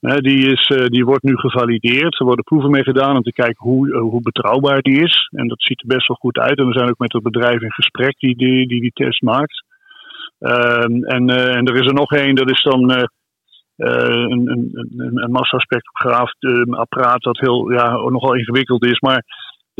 [0.00, 2.20] Ja, die, is, die wordt nu gevalideerd.
[2.20, 5.28] Er worden proeven mee gedaan om te kijken hoe, hoe betrouwbaar die is.
[5.30, 6.58] En dat ziet er best wel goed uit.
[6.58, 9.64] En we zijn ook met het bedrijf in gesprek die die, die, die test maakt.
[10.38, 13.10] Ehm, en, en er is er nog één, dat is dan een,
[13.76, 16.32] een, een, een massaspectrograaf
[16.70, 19.00] apparaat dat heel, ja, nogal ingewikkeld is.
[19.00, 19.24] Maar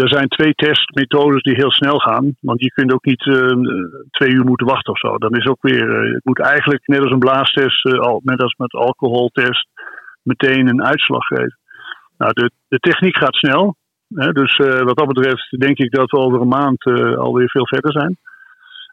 [0.03, 2.37] er zijn twee testmethodes die heel snel gaan.
[2.41, 3.35] Want je kunt ook niet eh,
[4.11, 5.19] twee uur moeten wachten of zo.
[5.19, 8.43] Dan is ook weer, eh, het moet eigenlijk net als een blaastest, eh, al, net
[8.43, 9.69] als met alcoholtest,
[10.23, 11.59] meteen een uitslag geven.
[12.19, 13.77] Nou, de, de techniek gaat snel.
[14.15, 16.85] Hè, dus wat dat betreft denk ik dat we over een maand
[17.17, 18.17] alweer veel verder zijn.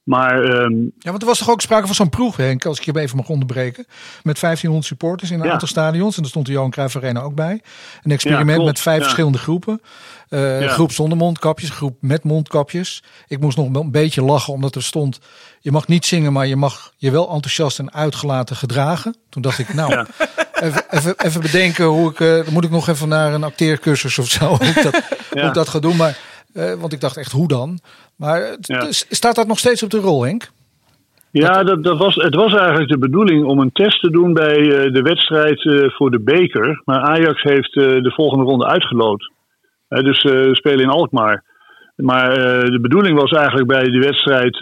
[0.06, 2.84] Maar ehm, Ja, want er was toch ook sprake van zo'n proef, Henk, als ik
[2.86, 3.86] je even mag onderbreken.
[4.24, 5.52] Met 1500 supporters in een Ja.
[5.52, 6.16] aantal stadions.
[6.16, 7.62] En daar stond de Johan Cruijff Arena ook bij.
[8.04, 8.70] Een experiment Ja, klopt.
[8.72, 9.04] met vijf Ja.
[9.04, 9.82] verschillende groepen.
[10.30, 10.68] Ja.
[10.68, 13.04] Groep zonder mondkapjes, groep met mondkapjes.
[13.28, 15.20] Ik moest nog een beetje lachen, omdat er stond...
[15.60, 19.16] je mag niet zingen, maar je mag je wel enthousiast en uitgelaten gedragen.
[19.30, 20.06] Toen dacht ik, nou,
[20.54, 22.18] even, even, even bedenken hoe ik...
[22.18, 25.02] dan moet ik nog even naar een acteercursus of zo, hoe ik dat,
[25.32, 25.96] hoe ik dat ga doen.
[25.96, 26.18] Maar,
[26.54, 27.80] eh, want ik dacht echt, hoe dan?
[28.18, 28.86] Maar eh, Ja.
[28.90, 30.50] staat dat nog steeds op de rol, Henk?
[31.32, 34.58] Ja, dat, dat was, het was eigenlijk de bedoeling om een test te doen bij
[34.58, 36.82] eh, de wedstrijd eh, voor de beker.
[36.86, 39.32] Maar Ajax heeft de volgende ronde uitgeloot.
[39.88, 41.44] Eh, dus we spelen in Alkmaar.
[41.96, 42.34] Maar
[42.72, 44.62] de bedoeling was eigenlijk bij die wedstrijd,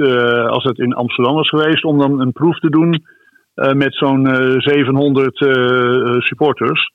[0.50, 3.04] als het in Amsterdam was geweest, om dan een proef te doen
[3.56, 6.92] met zo'n eh, 700 eh, eh, supporters.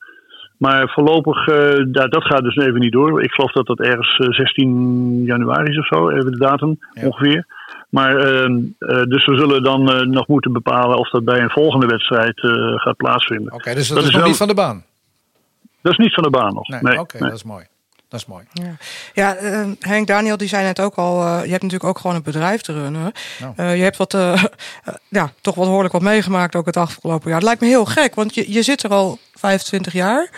[0.59, 3.23] Maar voorlopig, eh, da- dat gaat dus even niet door.
[3.23, 7.47] Ik geloof dat dat ergens eh, 16 januari is of zo, even de datum ongeveer.
[7.89, 11.51] Maar ehm, eh, dus we zullen dan eh, nog moeten bepalen of dat bij een
[11.51, 13.53] volgende wedstrijd eh, gaat plaatsvinden.
[13.53, 14.85] Oké, dus dat, is nog niet van de baan.
[15.81, 16.69] Dat is niet van de baan nog.
[16.69, 17.29] Nee, Nee, oké, nee.
[17.29, 17.65] dat is mooi.
[18.09, 18.45] Dat is mooi.
[18.53, 18.77] Ja,
[19.13, 22.17] ja eh, Henk Daniel die zei net ook al, eh, je hebt natuurlijk ook gewoon
[22.17, 23.13] een bedrijf te runnen.
[23.41, 23.53] Nou.
[23.57, 24.45] Eh, je hebt wat, eh,
[25.09, 27.39] ja, toch wat behoorlijk wat meegemaakt ook het afgelopen jaar.
[27.39, 30.31] Het lijkt me heel gek, want je, je zit er al 25 jaar.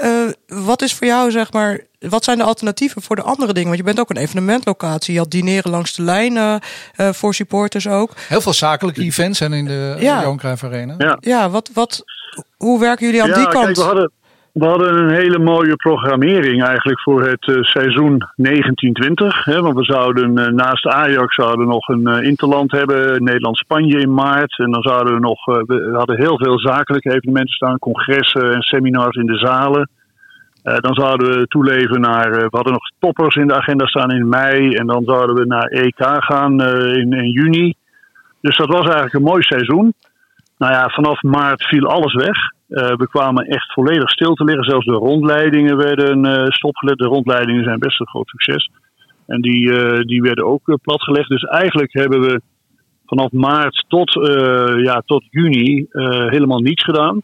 [0.00, 3.68] Eh, wat is voor jou, zeg maar, wat zijn de alternatieven voor de andere dingen?
[3.68, 5.12] Want je bent ook een evenementlocatie.
[5.12, 6.54] Je had dineren langs de lijn eh,
[6.94, 8.12] eh, voor supporters ook.
[8.28, 10.20] Heel veel zakelijke events zijn in de Ja.
[10.20, 10.94] Johan Cruijff Arena.
[10.98, 11.16] Ja.
[11.20, 12.04] Ja, wat, wat,
[12.56, 13.64] hoe werken jullie aan ja, die kant?
[13.64, 14.12] Kijk, we, hadden,
[14.52, 19.44] we hadden een hele mooie programmering eigenlijk voor het eh, seizoen 1920.
[19.44, 24.14] Hè, want we zouden eh, naast Ajax zouden nog een eh, interland hebben, Nederland-Spanje in
[24.14, 24.58] maart.
[24.58, 29.16] En dan zouden we nog, we hadden heel veel zakelijke evenementen staan, congressen en seminars
[29.16, 29.90] in de zalen.
[30.62, 34.74] Dan zouden we toeleven naar, we hadden nog toppers in de agenda staan in mei.
[34.74, 37.74] En dan zouden we naar EK gaan in, in juni.
[38.40, 39.94] Dus dat was eigenlijk een mooi seizoen.
[40.58, 42.36] Nou ja, vanaf maart viel alles weg.
[42.68, 44.64] Eh, we kwamen echt volledig stil te liggen.
[44.64, 46.98] Zelfs de rondleidingen werden eh, stopgelegd.
[46.98, 48.70] De rondleidingen zijn best een groot succes.
[49.26, 51.28] En die, eh, die werden ook platgelegd.
[51.28, 52.40] Dus eigenlijk hebben we
[53.06, 54.12] vanaf maart tot,
[54.82, 55.86] ja, tot juni
[56.28, 57.22] helemaal niets gedaan.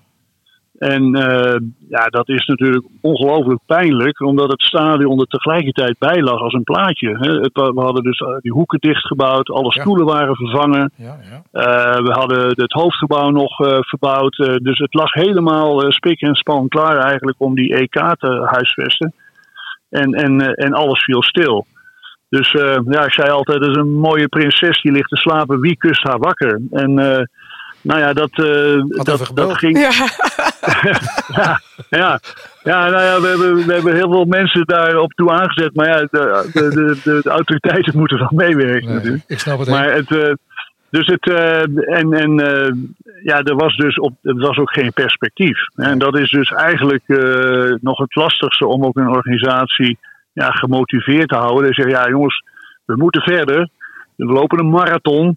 [0.84, 6.40] En eh, ja, dat is natuurlijk ongelooflijk pijnlijk, omdat het stadion er tegelijkertijd bij lag
[6.40, 7.08] als een plaatje.
[7.18, 7.32] Hè.
[7.32, 10.90] Het, we hadden dus eh, die hoeken dichtgebouwd, alle stoelen waren vervangen.
[10.96, 11.42] Ja, ja.
[11.60, 14.36] Eh, we hadden het hoofdgebouw nog verbouwd.
[14.62, 19.14] dus het lag helemaal spik en span klaar eigenlijk om die EK te huisvesten.
[19.88, 21.66] En, en, en alles viel stil.
[22.28, 22.50] Dus
[22.88, 25.60] ja, ik zei altijd, dat is een mooie prinses die ligt te slapen.
[25.60, 26.60] Wie kust haar wakker?
[26.70, 27.28] En
[27.84, 29.78] nou ja, dat, eh, dat, dat ging...
[29.78, 29.90] Ja.
[31.42, 32.20] ja, ja.
[32.62, 35.74] Ja, nou ja, we hebben, we hebben heel veel mensen daarop toe aangezet.
[35.74, 39.24] Maar ja, de, de, de, de, de autoriteiten moeten wel meewerken natuurlijk.
[39.26, 39.68] Ik snap het.
[39.68, 40.32] Maar het, eh,
[40.94, 41.60] dus het, eh,
[41.98, 42.72] en, en eh,
[43.22, 45.58] ja, er was dus op, er was ook geen perspectief.
[45.74, 49.98] En dat is dus eigenlijk eh, nog het lastigste om ook een organisatie
[50.32, 51.72] ja, gemotiveerd te houden.
[51.72, 52.44] Dus ja, jongens,
[52.84, 53.68] we moeten verder.
[54.16, 55.36] We lopen een marathon.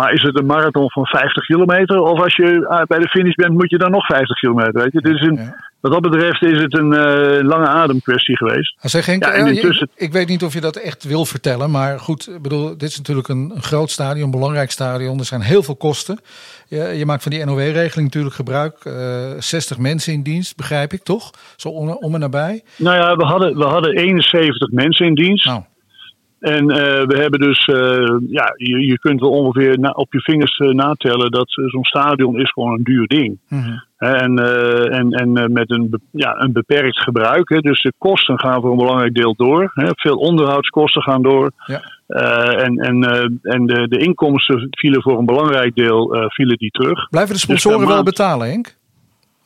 [0.00, 2.00] Maar is het een marathon van 50 kilometer?
[2.02, 4.72] Of als je ah, bij de finish bent, moet je dan nog 50 kilometer?
[4.82, 5.00] Weet je?
[5.00, 8.74] Dit is een, Wat dat betreft is het een eh, lange adem kwestie geweest.
[8.80, 11.04] Hij zegt Henk, Ja, en eh, intussen- ik, ik weet niet of je dat echt
[11.04, 14.70] wil vertellen, maar goed, ik bedoel, dit is natuurlijk een, een groot stadion, een belangrijk
[14.70, 15.18] stadion.
[15.18, 16.18] Er zijn heel veel kosten.
[16.68, 18.74] Je, je maakt van die NOW-regeling natuurlijk gebruik.
[18.84, 18.94] eh
[19.38, 21.30] 60 mensen in dienst, begrijp ik toch?
[21.56, 22.62] Zo om, om en nabij.
[22.76, 25.44] Nou ja, we hadden, we hadden 71 mensen in dienst.
[25.46, 25.62] Nou.
[26.40, 30.20] En eh, we hebben dus, eh, ja, je, je kunt wel ongeveer na- op je
[30.20, 33.38] vingers eh, natellen dat zo'n stadion is gewoon een duur ding.
[33.96, 34.38] Hè, En,
[34.90, 37.48] en, en met een, ja, een beperkt gebruik.
[37.48, 37.58] Hè.
[37.60, 39.70] Dus de kosten gaan voor een belangrijk deel door.
[39.74, 39.86] Hè.
[39.94, 41.50] Veel onderhoudskosten gaan door.
[41.66, 41.80] Ja.
[42.56, 43.02] En en,
[43.42, 47.08] en de, de inkomsten vielen voor een belangrijk deel vielen die terug.
[47.08, 48.74] Blijven de Dus sponsoren wel betalen, Henk?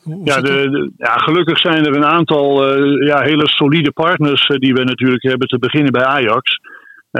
[0.03, 2.73] Hoe- hoe ja, de, de- ja, gelukkig zijn er een aantal
[3.05, 6.59] ja, hele solide partners die we natuurlijk hebben te beginnen bij Ajax.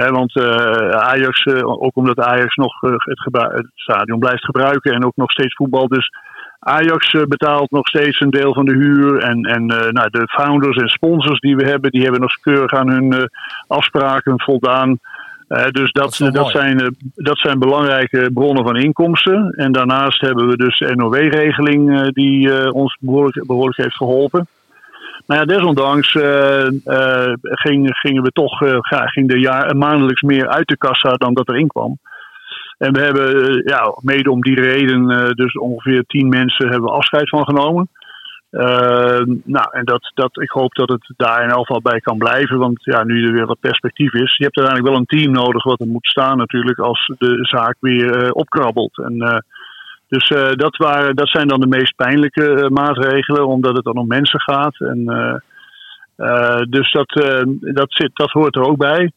[0.04, 5.04] Want eh, Ajax, eh, ook omdat Ajax nog eh, het, het stadion blijft gebruiken en
[5.04, 5.88] ook nog steeds voetbal.
[5.88, 6.10] Dus
[6.58, 9.18] Ajax betaalt nog steeds een deel van de huur.
[9.18, 12.90] En, en nou, de founders en sponsors die we hebben, die hebben nog keurig aan
[12.90, 13.30] hun
[13.66, 14.98] afspraken voldaan.
[15.70, 16.50] Dus dat, dat, mooi.
[16.50, 19.50] zijn, dat zijn belangrijke bronnen van inkomsten.
[19.50, 24.46] En daarnaast hebben we dus de NOW-regeling die ons behoorlijk, behoorlijk heeft geholpen.
[25.26, 30.48] Maar ja, desondanks eh, eh, ging, gingen we toch ga- ging de jaar, maandelijks meer
[30.48, 31.98] uit de kassa dan dat erin kwam.
[32.78, 37.28] En we hebben, ja, mede om die reden, dus ongeveer tien mensen hebben we afscheid
[37.28, 37.88] van genomen.
[38.50, 42.18] Eh, nou, en dat, dat, ik hoop dat het daar in elk geval bij kan
[42.18, 42.58] blijven.
[42.58, 44.36] Want ja, nu er weer wat perspectief is.
[44.36, 47.76] Je hebt uiteindelijk wel een team nodig wat er moet staan natuurlijk als de zaak
[47.80, 48.98] weer opkrabbelt.
[48.98, 49.44] En,
[50.08, 53.96] dus eh, dat, waren, dat zijn dan de meest pijnlijke eh, maatregelen, omdat het dan
[53.96, 54.80] om mensen gaat.
[54.80, 55.08] En,
[56.16, 57.08] eh, dus dat,
[57.60, 59.12] dat, zit, dat hoort er ook bij.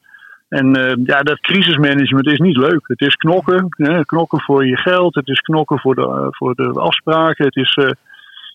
[0.49, 0.67] En
[1.05, 2.79] ja, dat crisismanagement is niet leuk.
[2.83, 3.65] Het is knokken.
[3.69, 5.15] Hè, knokken voor je geld.
[5.15, 7.45] Het is knokken voor de, voor de afspraken.
[7.45, 7.77] Het is,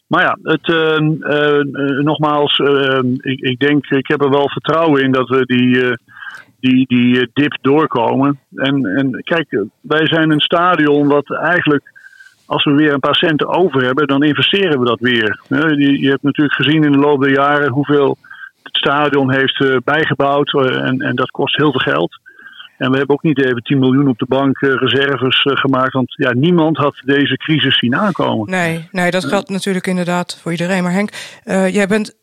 [0.07, 0.66] maar ja, het,
[2.05, 2.59] nogmaals,
[3.16, 5.97] ik, ik denk, ik heb er wel vertrouwen in dat we die,
[6.61, 8.39] die, die dip doorkomen.
[8.55, 11.93] En, en kijk, wij zijn een stadion wat eigenlijk,
[12.47, 15.40] als we weer een paar centen over hebben, dan investeren we dat weer.
[15.49, 18.16] Je, hebt natuurlijk gezien in de loop der jaren hoeveel
[18.62, 20.55] het stadion heeft eh, bijgebouwd.
[20.55, 22.22] eh, en, en dat kost heel veel geld.
[22.78, 25.92] En we hebben ook niet even 10 miljoen op de bank eh, reserves gemaakt.
[25.92, 28.51] Want ja, niemand had deze crisis zien aankomen.
[28.51, 30.82] Nee, nee, dat geldt natuurlijk inderdaad voor iedereen.
[30.82, 31.11] Maar Henk,
[31.72, 32.16] jij bent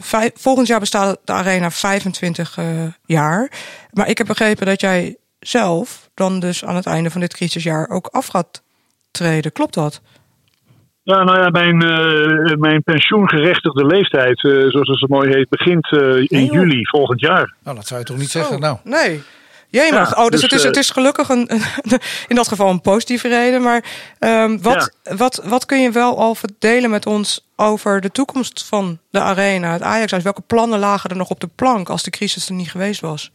[0.00, 2.64] vijf- volgend jaar bestaat de Arena 25 eh,
[3.04, 3.50] jaar.
[3.92, 7.88] Maar ik heb begrepen dat jij zelf dan dus aan het einde van dit crisisjaar
[7.88, 8.62] ook af gaat
[9.16, 9.52] treden.
[9.52, 10.00] Klopt dat?
[11.02, 15.92] Ja, nou ja, mijn, uh, mijn pensioengerechtigde leeftijd, uh, zoals het zo mooi heet, begint
[15.92, 17.54] uh, in juli volgend jaar.
[17.64, 18.54] Nou, dat zou je toch niet zeggen?
[18.54, 18.78] Oh, nou.
[18.84, 19.22] Nee.
[19.68, 20.10] Jemig.
[20.14, 21.48] Ja, oh, dus, dus, het, is, het is gelukkig een,
[22.28, 23.62] in dat geval een positieve reden.
[23.62, 23.84] Maar
[24.18, 25.16] um, wat, ja.
[25.16, 29.72] wat, wat kun je wel al verdelen met ons over de toekomst van de arena,
[29.72, 30.22] het Ajax?
[30.22, 33.30] Welke plannen lagen er nog op de plank als de crisis er niet geweest was?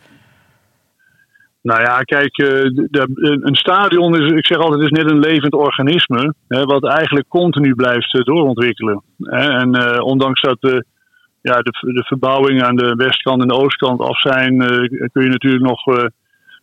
[1.62, 6.34] Nou ja, kijk, de, een stadion is, ik zeg altijd, is net een levend organisme.
[6.48, 9.04] Wat eigenlijk continu blijft doorontwikkelen.
[9.18, 10.86] Hè, en uh, ondanks dat de,
[11.42, 14.58] ja, de, de verbouwingen aan de westkant en de oostkant af zijn,
[15.12, 15.86] kun je natuurlijk nog.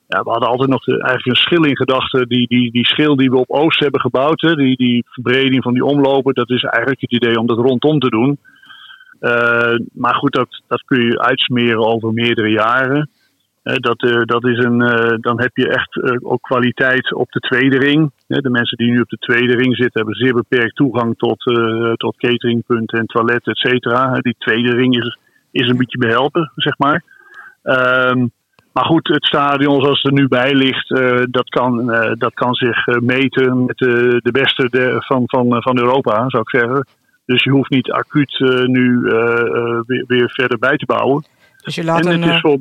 [0.09, 2.29] Ja, we hadden altijd nog eigenlijk een schil in gedachten.
[2.29, 5.85] Die, die, die schil die we op Oost hebben gebouwd, die, die verbreding van die
[5.85, 8.39] omlopen, dat is eigenlijk het idee om dat rondom te doen.
[9.93, 13.11] maar goed, dat, dat kun je uitsmeren over meerdere jaren
[13.75, 17.41] dat, uh, dat is een, uh, dan heb je echt uh, ook kwaliteit op de
[17.41, 18.11] tweede ring.
[18.27, 21.43] de mensen die nu op de tweede ring zitten hebben zeer beperkt toegang tot,
[21.97, 24.19] tot cateringpunten en toiletten, et cetera.
[24.21, 25.19] Die tweede ring is,
[25.51, 27.03] is een beetje behelpen, zeg maar.
[27.63, 28.31] Um,
[28.73, 30.89] maar goed, het stadion zoals het er nu bij ligt,
[31.31, 31.87] dat, kan,
[32.19, 36.87] dat kan zich meten met de beste de, van, van, van Europa, zou ik zeggen.
[37.27, 39.01] Dus je hoeft niet acuut nu
[39.87, 41.25] weer, weer, verder bij te bouwen.
[41.65, 42.59] Dus je laat en een, voor,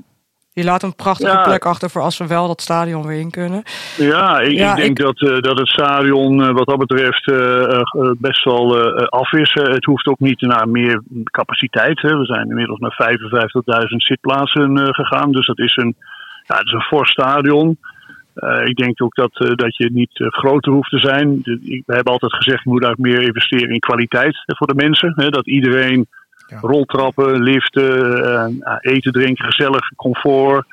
[0.57, 1.43] je laat een prachtige ja.
[1.43, 3.63] plek achter voor als we wel dat stadion weer in kunnen.
[3.97, 5.05] Ja, ik, ja, ik denk ik...
[5.05, 9.53] Dat, uh, dat het stadion uh, wat dat betreft uh, best wel af is.
[9.53, 12.01] het hoeft ook niet naar meer capaciteit.
[12.01, 12.17] Hè.
[12.17, 13.17] We zijn inmiddels naar
[13.81, 15.31] 55.000 zitplaatsen gegaan.
[15.31, 15.95] Dus dat is een,
[16.47, 17.77] ja, dat is een fors stadion.
[18.63, 21.41] ik denk ook dat, dat je niet groter hoeft te zijn.
[21.85, 25.13] we hebben altijd gezegd, je moet eigenlijk meer investeren in kwaliteit voor de mensen.
[25.15, 26.07] Hè, dat iedereen
[26.47, 26.59] ja.
[26.61, 30.65] Roltrappen, liften, eten, drinken, gezellig, comfort.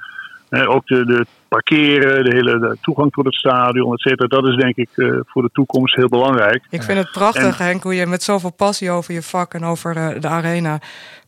[0.63, 4.27] ook de, de parkeren, de hele de toegang tot het stadion, et cetera.
[4.27, 6.65] Dat is denk ik uh, voor de toekomst heel belangrijk.
[6.71, 9.65] Ik vind het prachtig, en, Henk, hoe je met zoveel passie over je vak en
[9.65, 10.79] over uh, de arena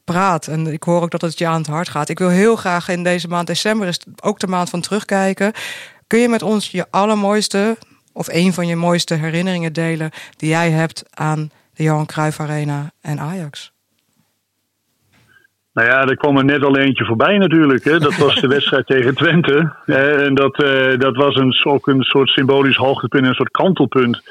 [0.05, 0.47] praat.
[0.47, 2.09] En ik hoor ook dat het je aan het hart gaat.
[2.09, 5.53] Ik wil heel graag in deze maand december, is ook de maand van terugkijken.
[6.07, 7.77] Kun je met ons je allermooiste,
[8.13, 10.11] of een van je mooiste herinneringen delen...
[10.37, 13.75] die jij hebt aan de Johan Cruijff Arena en Ajax?
[15.77, 17.85] Nou ja, er kwam er net al eentje voorbij natuurlijk.
[17.85, 17.99] Hè.
[17.99, 19.73] Dat was de wedstrijd tegen Twente.
[19.87, 24.23] En dat, uh, dat was een, ook een soort symbolisch hoogtepunt, een soort kantelpunt.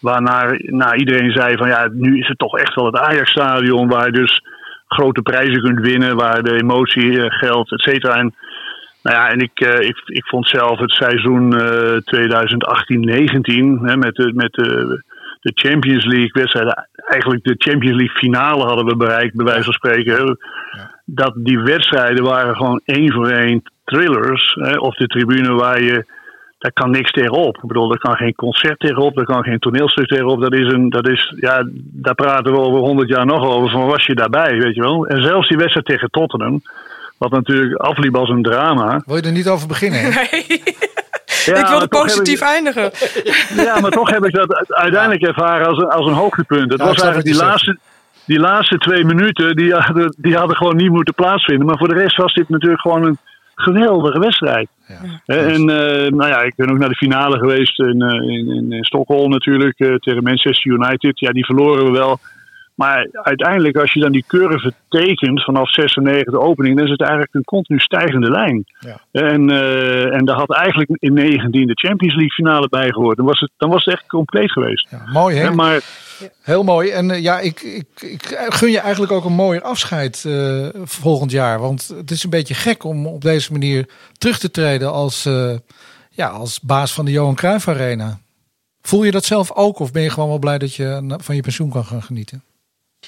[0.00, 4.06] Waarna nou, iedereen zei van ja, nu is het toch echt wel het Ajax-stadion waar
[4.06, 4.42] je dus
[4.86, 8.16] grote prijzen kunt winnen, waar de emotie uh, geldt, et cetera.
[8.16, 8.34] En,
[9.02, 11.58] nou ja, en ik, uh, ik, ik vond zelf het seizoen 2018-19
[13.98, 15.02] met, de, met de
[15.42, 19.72] de Champions League wedstrijden, eigenlijk de Champions League finale hadden we bereikt, bij wijze van
[19.72, 20.38] spreken.
[21.04, 24.56] Dat die wedstrijden waren gewoon één voor één thrillers.
[24.60, 26.04] Hè, of de tribune waar je,
[26.58, 27.56] daar kan niks tegenop.
[27.56, 30.40] Ik bedoel, daar kan geen concert tegenop, daar kan geen toneelstuk tegenop.
[30.40, 33.70] Dat is een, dat is, ja, daar praten we over honderd jaar nog over.
[33.70, 35.06] Van was je daarbij, weet je wel?
[35.06, 36.62] En zelfs die wedstrijd tegen Tottenham,
[37.22, 39.02] wat natuurlijk afliep als een drama.
[39.06, 40.02] Wil je er niet over beginnen?
[40.02, 40.62] Nee.
[41.44, 42.90] Ja, ik wilde positief ik, eindigen.
[43.56, 46.72] Ja, maar toch heb ik dat uiteindelijk ervaren als een, als een hoogtepunt.
[46.72, 47.78] Het was eigenlijk die laatste,
[48.24, 51.66] die laatste twee minuten, die hadden, die hadden gewoon niet moeten plaatsvinden.
[51.66, 53.18] Maar voor de rest was dit natuurlijk gewoon een
[53.54, 54.68] geweldige wedstrijd.
[54.86, 58.72] Ja, en uh, nou ja, ik ben ook naar de finale geweest in, uh, in,
[58.72, 61.18] in, Stockholm natuurlijk, uh, tegen Manchester United.
[61.18, 62.18] Ja, die verloren we wel.
[62.82, 67.00] Maar uiteindelijk, als je dan die curve tekent vanaf 96 de opening, dan is het
[67.00, 68.64] eigenlijk een continu stijgende lijn.
[68.78, 69.00] Ja.
[69.12, 73.16] En, uh, en daar had eigenlijk in 19 de Champions League finale bij gehoord.
[73.16, 74.88] Dan was het, dan was het echt compleet geweest.
[74.90, 75.50] Ja, mooi hè?
[75.50, 75.80] maar,
[76.42, 76.90] Heel mooi.
[76.90, 81.30] En uh, ja, ik, ik, ik, gun je eigenlijk ook een mooi afscheid uh, volgend
[81.30, 81.60] jaar.
[81.60, 85.28] Want het is een beetje gek om op deze manier terug te treden als,
[86.10, 88.18] ja, als baas van de Johan Cruijff Arena.
[88.80, 91.42] Voel je dat zelf ook of ben je gewoon wel blij dat je van je
[91.42, 92.42] pensioen kan gaan genieten?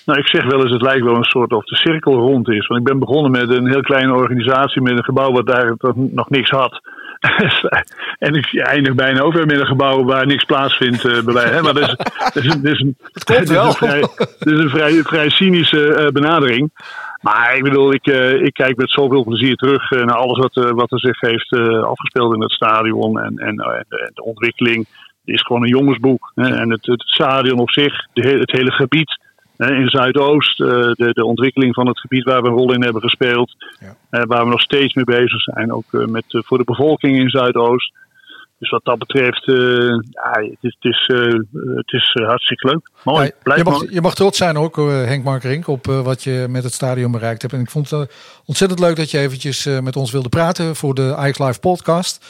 [0.05, 2.67] Nou, ik zeg wel eens, het lijkt wel een soort of de cirkel rond is.
[2.67, 6.31] Want ik ben begonnen met een heel kleine organisatie met een gebouw wat daar nog
[6.31, 6.81] niks had.
[8.19, 11.63] en ik eindig bijna ook weer met een gebouw waar niks plaatsvindt uh, bij.
[11.63, 11.97] Maar dat is,
[12.33, 16.01] dat is, dat is, een, dat is een, vrij, dat is een vrij, vrij cynische
[16.01, 16.71] uh, benadering.
[17.21, 20.93] Maar ik bedoel, ik, uh, ik kijk met zoveel plezier terug naar alles wat, wat
[20.93, 24.87] er zich heeft afgespeeld in het stadion en, en, en de ontwikkeling.
[25.25, 26.33] Het is gewoon een jongensboek.
[26.35, 26.57] Hè?
[26.57, 29.23] En het, het stadion op zich, de, het hele gebied
[29.57, 33.03] in Zuidoost, eh, de, de ontwikkeling van het gebied waar we een rol in hebben
[33.03, 33.55] gespeeld.
[33.81, 33.97] Ja.
[34.11, 37.29] Eh, waar we nog steeds mee bezig zijn, ook eh, met, voor de bevolking in
[37.29, 37.93] Zuidoost.
[38.59, 41.11] Dus wat dat betreft, ja, het is, het is,
[41.77, 42.91] het is hartstikke leuk.
[43.03, 43.31] Mooi.
[43.45, 46.73] Ja, je, mag, je mag trots zijn ook, Henk Markerink, op wat je met het
[46.73, 47.55] stadion bereikt hebt.
[47.55, 48.13] En ik vond het
[48.47, 52.27] ontzettend leuk dat je eventjes met ons wilde praten voor de Ike Live podcast.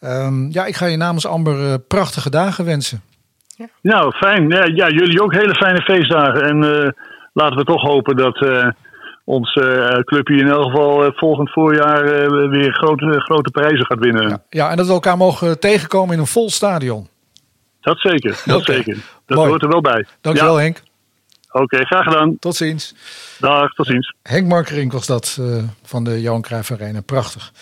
[0.00, 3.02] Um, ja, ik ga je namens Amber prachtige dagen wensen.
[3.80, 4.48] Nou, fijn.
[4.48, 6.42] Ja, ja, jullie ook hele fijne feestdagen.
[6.42, 6.90] En eh,
[7.32, 8.68] laten we toch hopen dat uh,
[9.24, 12.04] ons uh, clubje in elk geval volgend voorjaar
[12.50, 14.28] weer grote, grote prijzen gaat winnen.
[14.28, 14.38] Ja.
[14.50, 17.08] ja, en dat we elkaar mogen tegenkomen in een vol stadion.
[17.80, 18.76] Dat zeker, dat okay.
[18.76, 18.96] zeker.
[19.26, 19.48] Dat Mooi.
[19.50, 20.06] hoort er wel bij.
[20.20, 20.62] Dankjewel ja.
[20.62, 20.82] Henk.
[21.56, 22.38] Oké, okay, graag gedaan.
[22.38, 22.94] Tot ziens.
[23.38, 24.14] Dag, tot ziens.
[24.22, 27.00] Henk Markering was dat uh, van de Johan Cruijff Arena.
[27.00, 27.52] Prachtig.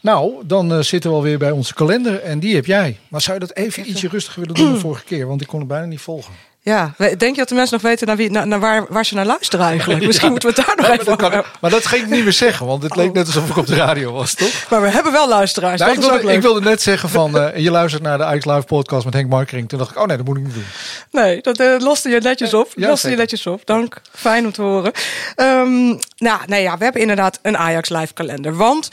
[0.00, 2.98] Nou, dan uh, zitten we alweer bij onze kalender en die heb jij.
[3.08, 5.26] Maar zou je dat even ietsje rustiger willen doen dan de vorige keer?
[5.26, 6.34] Want ik kon het bijna niet volgen.
[6.64, 9.14] Ja, denk je dat de mensen nog weten naar, wie, naar, naar waar, waar, ze
[9.14, 10.04] naar luisteren eigenlijk?
[10.06, 10.32] Misschien ja.
[10.32, 12.66] moeten we het daar nog ja, even maar, maar dat ging ik niet meer zeggen,
[12.66, 14.66] want het leek net alsof ik op de radio was, toch?
[14.70, 15.80] Maar we hebben wel luisteraars.
[15.80, 18.66] Nou, ik, wilde, ik, wilde, net zeggen van, uh, je luistert naar de Ike Live
[18.66, 19.68] podcast met Henk Markering.
[19.68, 20.64] Toen dacht ik, oh nee, dat moet ik niet doen.
[21.10, 22.72] Nee, dat uh, loste je netjes op.
[22.74, 23.66] Ja, loste je netjes op.
[23.66, 24.00] Dank.
[24.12, 24.92] Fijn om te horen.
[25.36, 28.56] Um, nou, nee, ja, we hebben inderdaad een Ajax Live kalender.
[28.56, 28.88] Want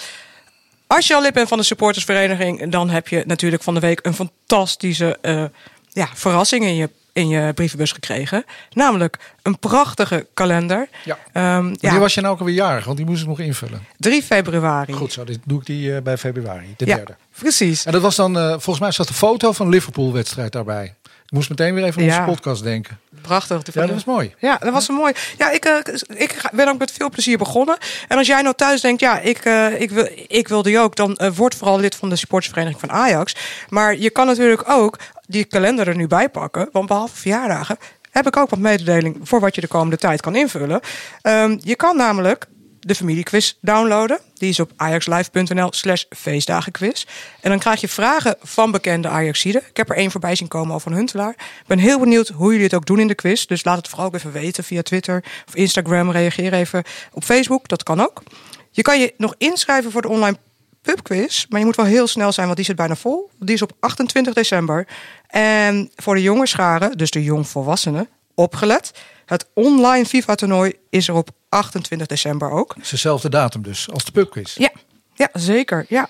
[0.88, 4.00] als je al lid bent van de supportersvereniging, dan heb je natuurlijk van de week
[4.02, 5.44] een fantastische uh,
[5.90, 6.90] ja, verrassing in je
[7.20, 8.46] in je brievenbus gekregen.
[8.74, 10.88] Namelijk een prachtige kalender.
[11.06, 11.58] Ja.
[11.58, 12.00] Um, ja.
[12.00, 12.86] was je nou ook alweer jarig?
[12.86, 13.86] Want die moest ik nog invullen.
[13.98, 14.94] 3 februari.
[14.94, 17.16] Goed zo, dit doe ik die uh, bij februari, de ja, derde.
[17.40, 17.86] Precies.
[17.86, 20.96] En dat was dan, uh, volgens mij zat de foto van Liverpool-wedstrijd daarbij.
[21.30, 23.00] Ik moest meteen weer even aan onze podcast denken.
[23.22, 23.74] Prachtig.
[23.74, 24.34] Ja, dat was mooi.
[24.40, 25.14] Ja, dat was een mooi.
[25.38, 25.78] Ja, ik, uh,
[26.08, 27.78] ik ben ook met veel plezier begonnen.
[28.08, 30.96] En als jij nou thuis denkt, ja, ik, uh, ik, wil, ik wil die ook,
[30.96, 33.36] dan uh, word vooral lid van de supportersvereniging van Ajax.
[33.70, 36.70] Maar je kan natuurlijk ook die kalender er nu bij pakken.
[36.72, 37.78] Want behalve verjaardagen
[38.12, 40.80] heb ik ook wat mededeling voor wat je de komende tijd kan invullen.
[41.22, 42.46] Um, je kan namelijk
[42.80, 44.20] de familiequiz downloaden.
[44.34, 47.06] Die is op ajaxlive.nl slash feestdagenquiz.
[47.42, 49.62] En dan krijg je vragen van bekende Ajaxiden.
[49.70, 51.32] Ik heb er één voorbij zien komen over Huntelaar.
[51.38, 53.46] Ik ben heel benieuwd hoe jullie het ook doen in de quiz.
[53.46, 56.12] Dus laat het vooral ook even weten via Twitter of Instagram.
[56.12, 58.24] Reageer even op Facebook, dat kan ook.
[58.72, 60.38] Je kan je nog inschrijven voor de online
[60.82, 61.46] pubquiz.
[61.50, 63.30] Maar je moet wel heel snel zijn, want die zit bijna vol.
[63.40, 64.88] Die is op 28 december.
[65.28, 68.92] En voor de jonge scharen, dus de jongvolwassenen, opgelet.
[69.30, 72.74] Het online FIFA-toernooi is er op 28 december ook.
[72.74, 74.56] Het is dezelfde datum dus als de pubquiz.
[74.58, 74.72] Ja,
[75.14, 75.86] ja, zeker.
[75.88, 76.08] Ja.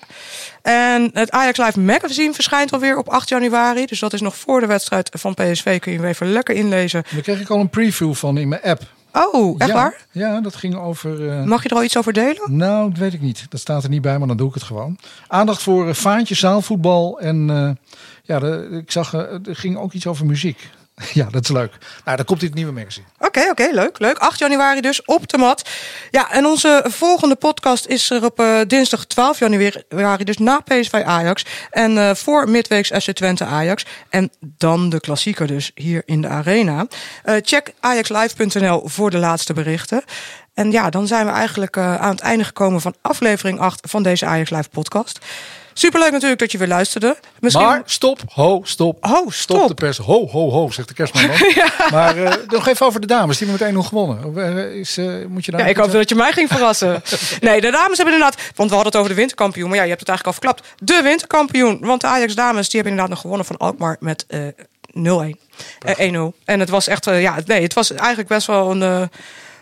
[0.62, 3.86] En het Ajax Live magazine verschijnt alweer op 8 januari.
[3.86, 5.78] Dus dat is nog voor de wedstrijd van PSV.
[5.80, 7.04] Kun je hem even lekker inlezen.
[7.10, 8.82] Daar kreeg ik al een preview van in mijn app.
[9.12, 10.06] Oh, echt ja, waar?
[10.10, 11.20] Ja, dat ging over...
[11.20, 11.44] Uh...
[11.44, 12.56] Mag je er al iets over delen?
[12.56, 13.46] Nou, dat weet ik niet.
[13.48, 14.98] Dat staat er niet bij, maar dan doe ik het gewoon.
[15.26, 17.48] Aandacht voor uh, vaantje, zaalvoetbal en...
[17.48, 17.70] Uh,
[18.22, 20.70] ja, de, ik zag, er ging ook iets over muziek.
[21.20, 21.72] Ja, dat is leuk.
[22.04, 23.06] Nou, dan komt dit nieuwe magazine.
[23.18, 24.18] Oké, oké, leuk, leuk.
[24.18, 25.68] 8 januari dus op de mat.
[26.10, 31.02] Ja, en onze volgende podcast is er op uh, dinsdag 12 januari, dus na PSV
[31.04, 31.44] Ajax.
[31.70, 33.86] En uh, voor midweeks FC Twente Ajax.
[34.08, 36.86] En dan de klassieker dus hier in de arena.
[37.24, 40.02] Uh, check ajaxlive.nl voor de laatste berichten.
[40.54, 44.26] En ja, dan zijn we eigenlijk aan het einde gekomen van aflevering 8 van deze
[44.26, 45.18] Ajax Live podcast.
[45.72, 47.16] Superleuk natuurlijk dat je weer luisterde.
[47.40, 47.66] Misschien...
[47.66, 48.96] Maar stop, ho, stop.
[49.00, 49.56] Ho, stop.
[49.56, 49.98] stop de pers.
[49.98, 51.36] Ho, ho, ho, zegt de kerstman dan.
[51.54, 51.72] ja.
[51.90, 53.38] Maar uh, nog even over de dames.
[53.38, 54.32] Die hebben meteen nog gewonnen.
[54.36, 57.02] Uh, is, uh, moet je daar ja, ik hoop dat je mij ging verrassen.
[57.40, 58.40] nee, de dames hebben inderdaad...
[58.54, 59.68] Want we hadden het over de winterkampioen.
[59.68, 60.74] Maar ja, je hebt het eigenlijk al verklapt.
[60.84, 61.78] De winterkampioen.
[61.80, 64.30] Want de Ajax dames die hebben inderdaad nog gewonnen van Alkmaar met 0-1.
[64.98, 66.38] 1-0.
[66.44, 67.04] En het was echt...
[67.04, 69.10] ja, nee, het was eigenlijk best wel een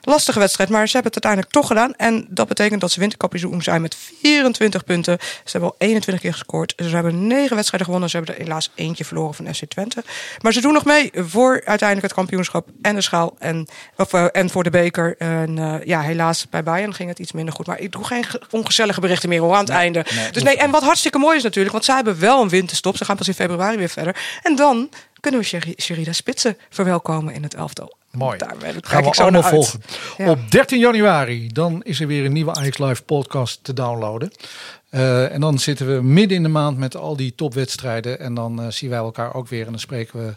[0.01, 0.71] lastige wedstrijd.
[0.71, 1.95] Maar ze hebben het uiteindelijk toch gedaan.
[1.95, 5.19] En dat betekent dat ze winterkampioen zijn met 24 punten.
[5.21, 6.73] Ze hebben al 21 keer gescoord.
[6.77, 8.11] Ze hebben 9 wedstrijden gewonnen.
[8.11, 10.05] Ze hebben er helaas eentje verloren van FC Twente.
[10.43, 13.37] Maar ze doen nog mee voor uiteindelijk het kampioenschap en de schaal.
[13.39, 15.17] En, of, uh, en voor de beker.
[15.19, 17.67] En uh, ja, helaas bij Bayern ging het iets minder goed.
[17.67, 20.05] Maar ik doe geen ongezellige berichten meer hoor, aan het nee, einde.
[20.15, 21.73] Nee, dus nee, en wat hartstikke mooi is natuurlijk.
[21.73, 22.97] Want zij hebben wel een winterstop.
[22.97, 24.17] Ze gaan pas in februari weer verder.
[24.43, 24.91] En dan
[25.21, 27.98] kunnen we Sherida Spitsen verwelkomen in het elftal.
[28.11, 28.39] Mooi.
[28.39, 29.83] Daar gaan we allemaal volgen.
[30.17, 30.31] Ja.
[30.31, 34.31] Op 13 januari dan is er weer een nieuwe Ajax Live podcast te downloaden.
[34.91, 38.21] Uh, en dan zitten we midden in de maand met al die topwedstrijden.
[38.21, 39.65] En dan uh, zien wij elkaar ook weer.
[39.65, 40.35] En dan spreken we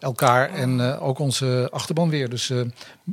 [0.00, 2.28] elkaar en uh, ook onze achterban weer.
[2.28, 2.52] Dus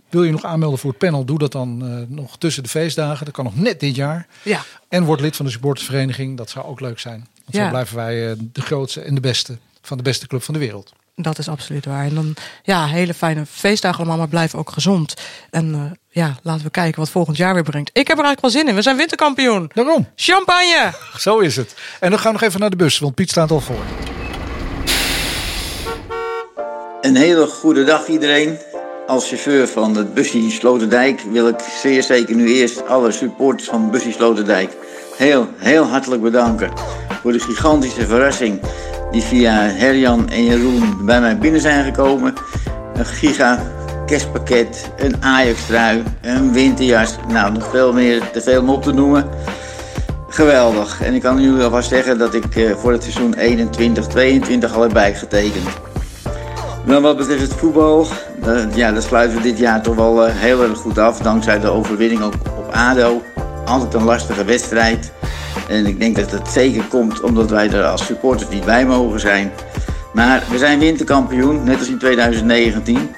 [0.10, 3.26] wil je nog aanmelden voor het panel, doe dat dan nog tussen de feestdagen.
[3.26, 4.28] Dat kan nog net dit jaar.
[4.44, 4.64] Ja.
[4.88, 6.38] En word lid van de supportersvereniging.
[6.38, 7.28] Dat zou ook leuk zijn.
[7.44, 7.64] Want ja.
[7.64, 10.94] zo blijven wij de grootste en de beste van de beste club van de wereld.
[11.22, 12.06] Dat is absoluut waar.
[12.06, 15.14] En dan, ja, hele fijne feestdagen allemaal, maar blijf ook gezond.
[15.50, 17.90] En uh, ja, laten we kijken wat volgend jaar weer brengt.
[17.94, 18.76] Ik heb er eigenlijk wel zin in.
[18.76, 19.72] We zijn winterkampioen.
[19.74, 20.08] Daarom.
[20.16, 20.92] Champagne.
[21.18, 21.76] Zo is het.
[22.00, 23.84] En dan gaan we nog even naar de bus, want Piet staat al voor.
[27.02, 28.60] Een hele goede dag iedereen.
[29.08, 33.92] Als chauffeur van het busje Sloterdijk wil ik zeer zeker nu eerst alle supporters van
[33.92, 34.78] busje Sloterdijk
[35.18, 36.72] heel, heel hartelijk bedanken
[37.22, 38.60] voor de gigantische verrassing
[39.12, 42.34] die via Herjan en Jeroen bij mij binnen zijn gekomen.
[42.94, 43.60] Een giga
[44.06, 47.16] kerstpakket, een Ajax-trui, een winterjas.
[47.28, 49.30] Nou, nog veel meer, te veel om op te noemen.
[50.30, 51.02] Geweldig.
[51.02, 53.36] En ik kan jullie alvast zeggen dat ik eh, voor het seizoen
[54.70, 55.68] 21-22 al heb bijgetekend.
[56.86, 58.08] Dan wat betreft het voetbal,
[58.74, 61.18] ja, dat sluiten we dit jaar toch wel uh, heel erg goed af.
[61.18, 62.36] Dankzij de overwinning op
[62.72, 63.22] ADO.
[63.66, 65.12] Altijd een lastige wedstrijd.
[65.68, 69.20] En ik denk dat het zeker komt omdat wij er als supporters niet bij mogen
[69.20, 69.52] zijn.
[70.14, 73.10] Maar we zijn winterkampioen, net als in 2019.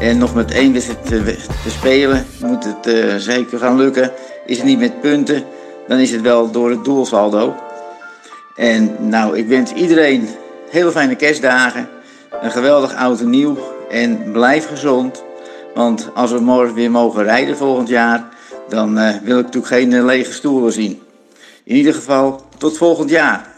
[0.00, 1.36] En nog met één wedstrijd te,
[1.68, 4.12] spelen moet het uh, zeker gaan lukken.
[4.46, 5.44] Is het niet met punten,
[5.88, 7.54] dan is het wel door het doelsaldo.
[8.56, 10.28] En nou, ik wens iedereen
[10.70, 11.88] hele fijne kerstdagen.
[12.42, 13.58] Een geweldig oud en nieuw.
[13.90, 15.24] En blijf gezond.
[15.74, 18.28] Want als we morgen weer mogen rijden volgend jaar,
[18.68, 21.02] dan uh, wil ik natuurlijk geen uh, lege stoelen zien.
[21.68, 23.57] In ieder geval, tot volgend jaar.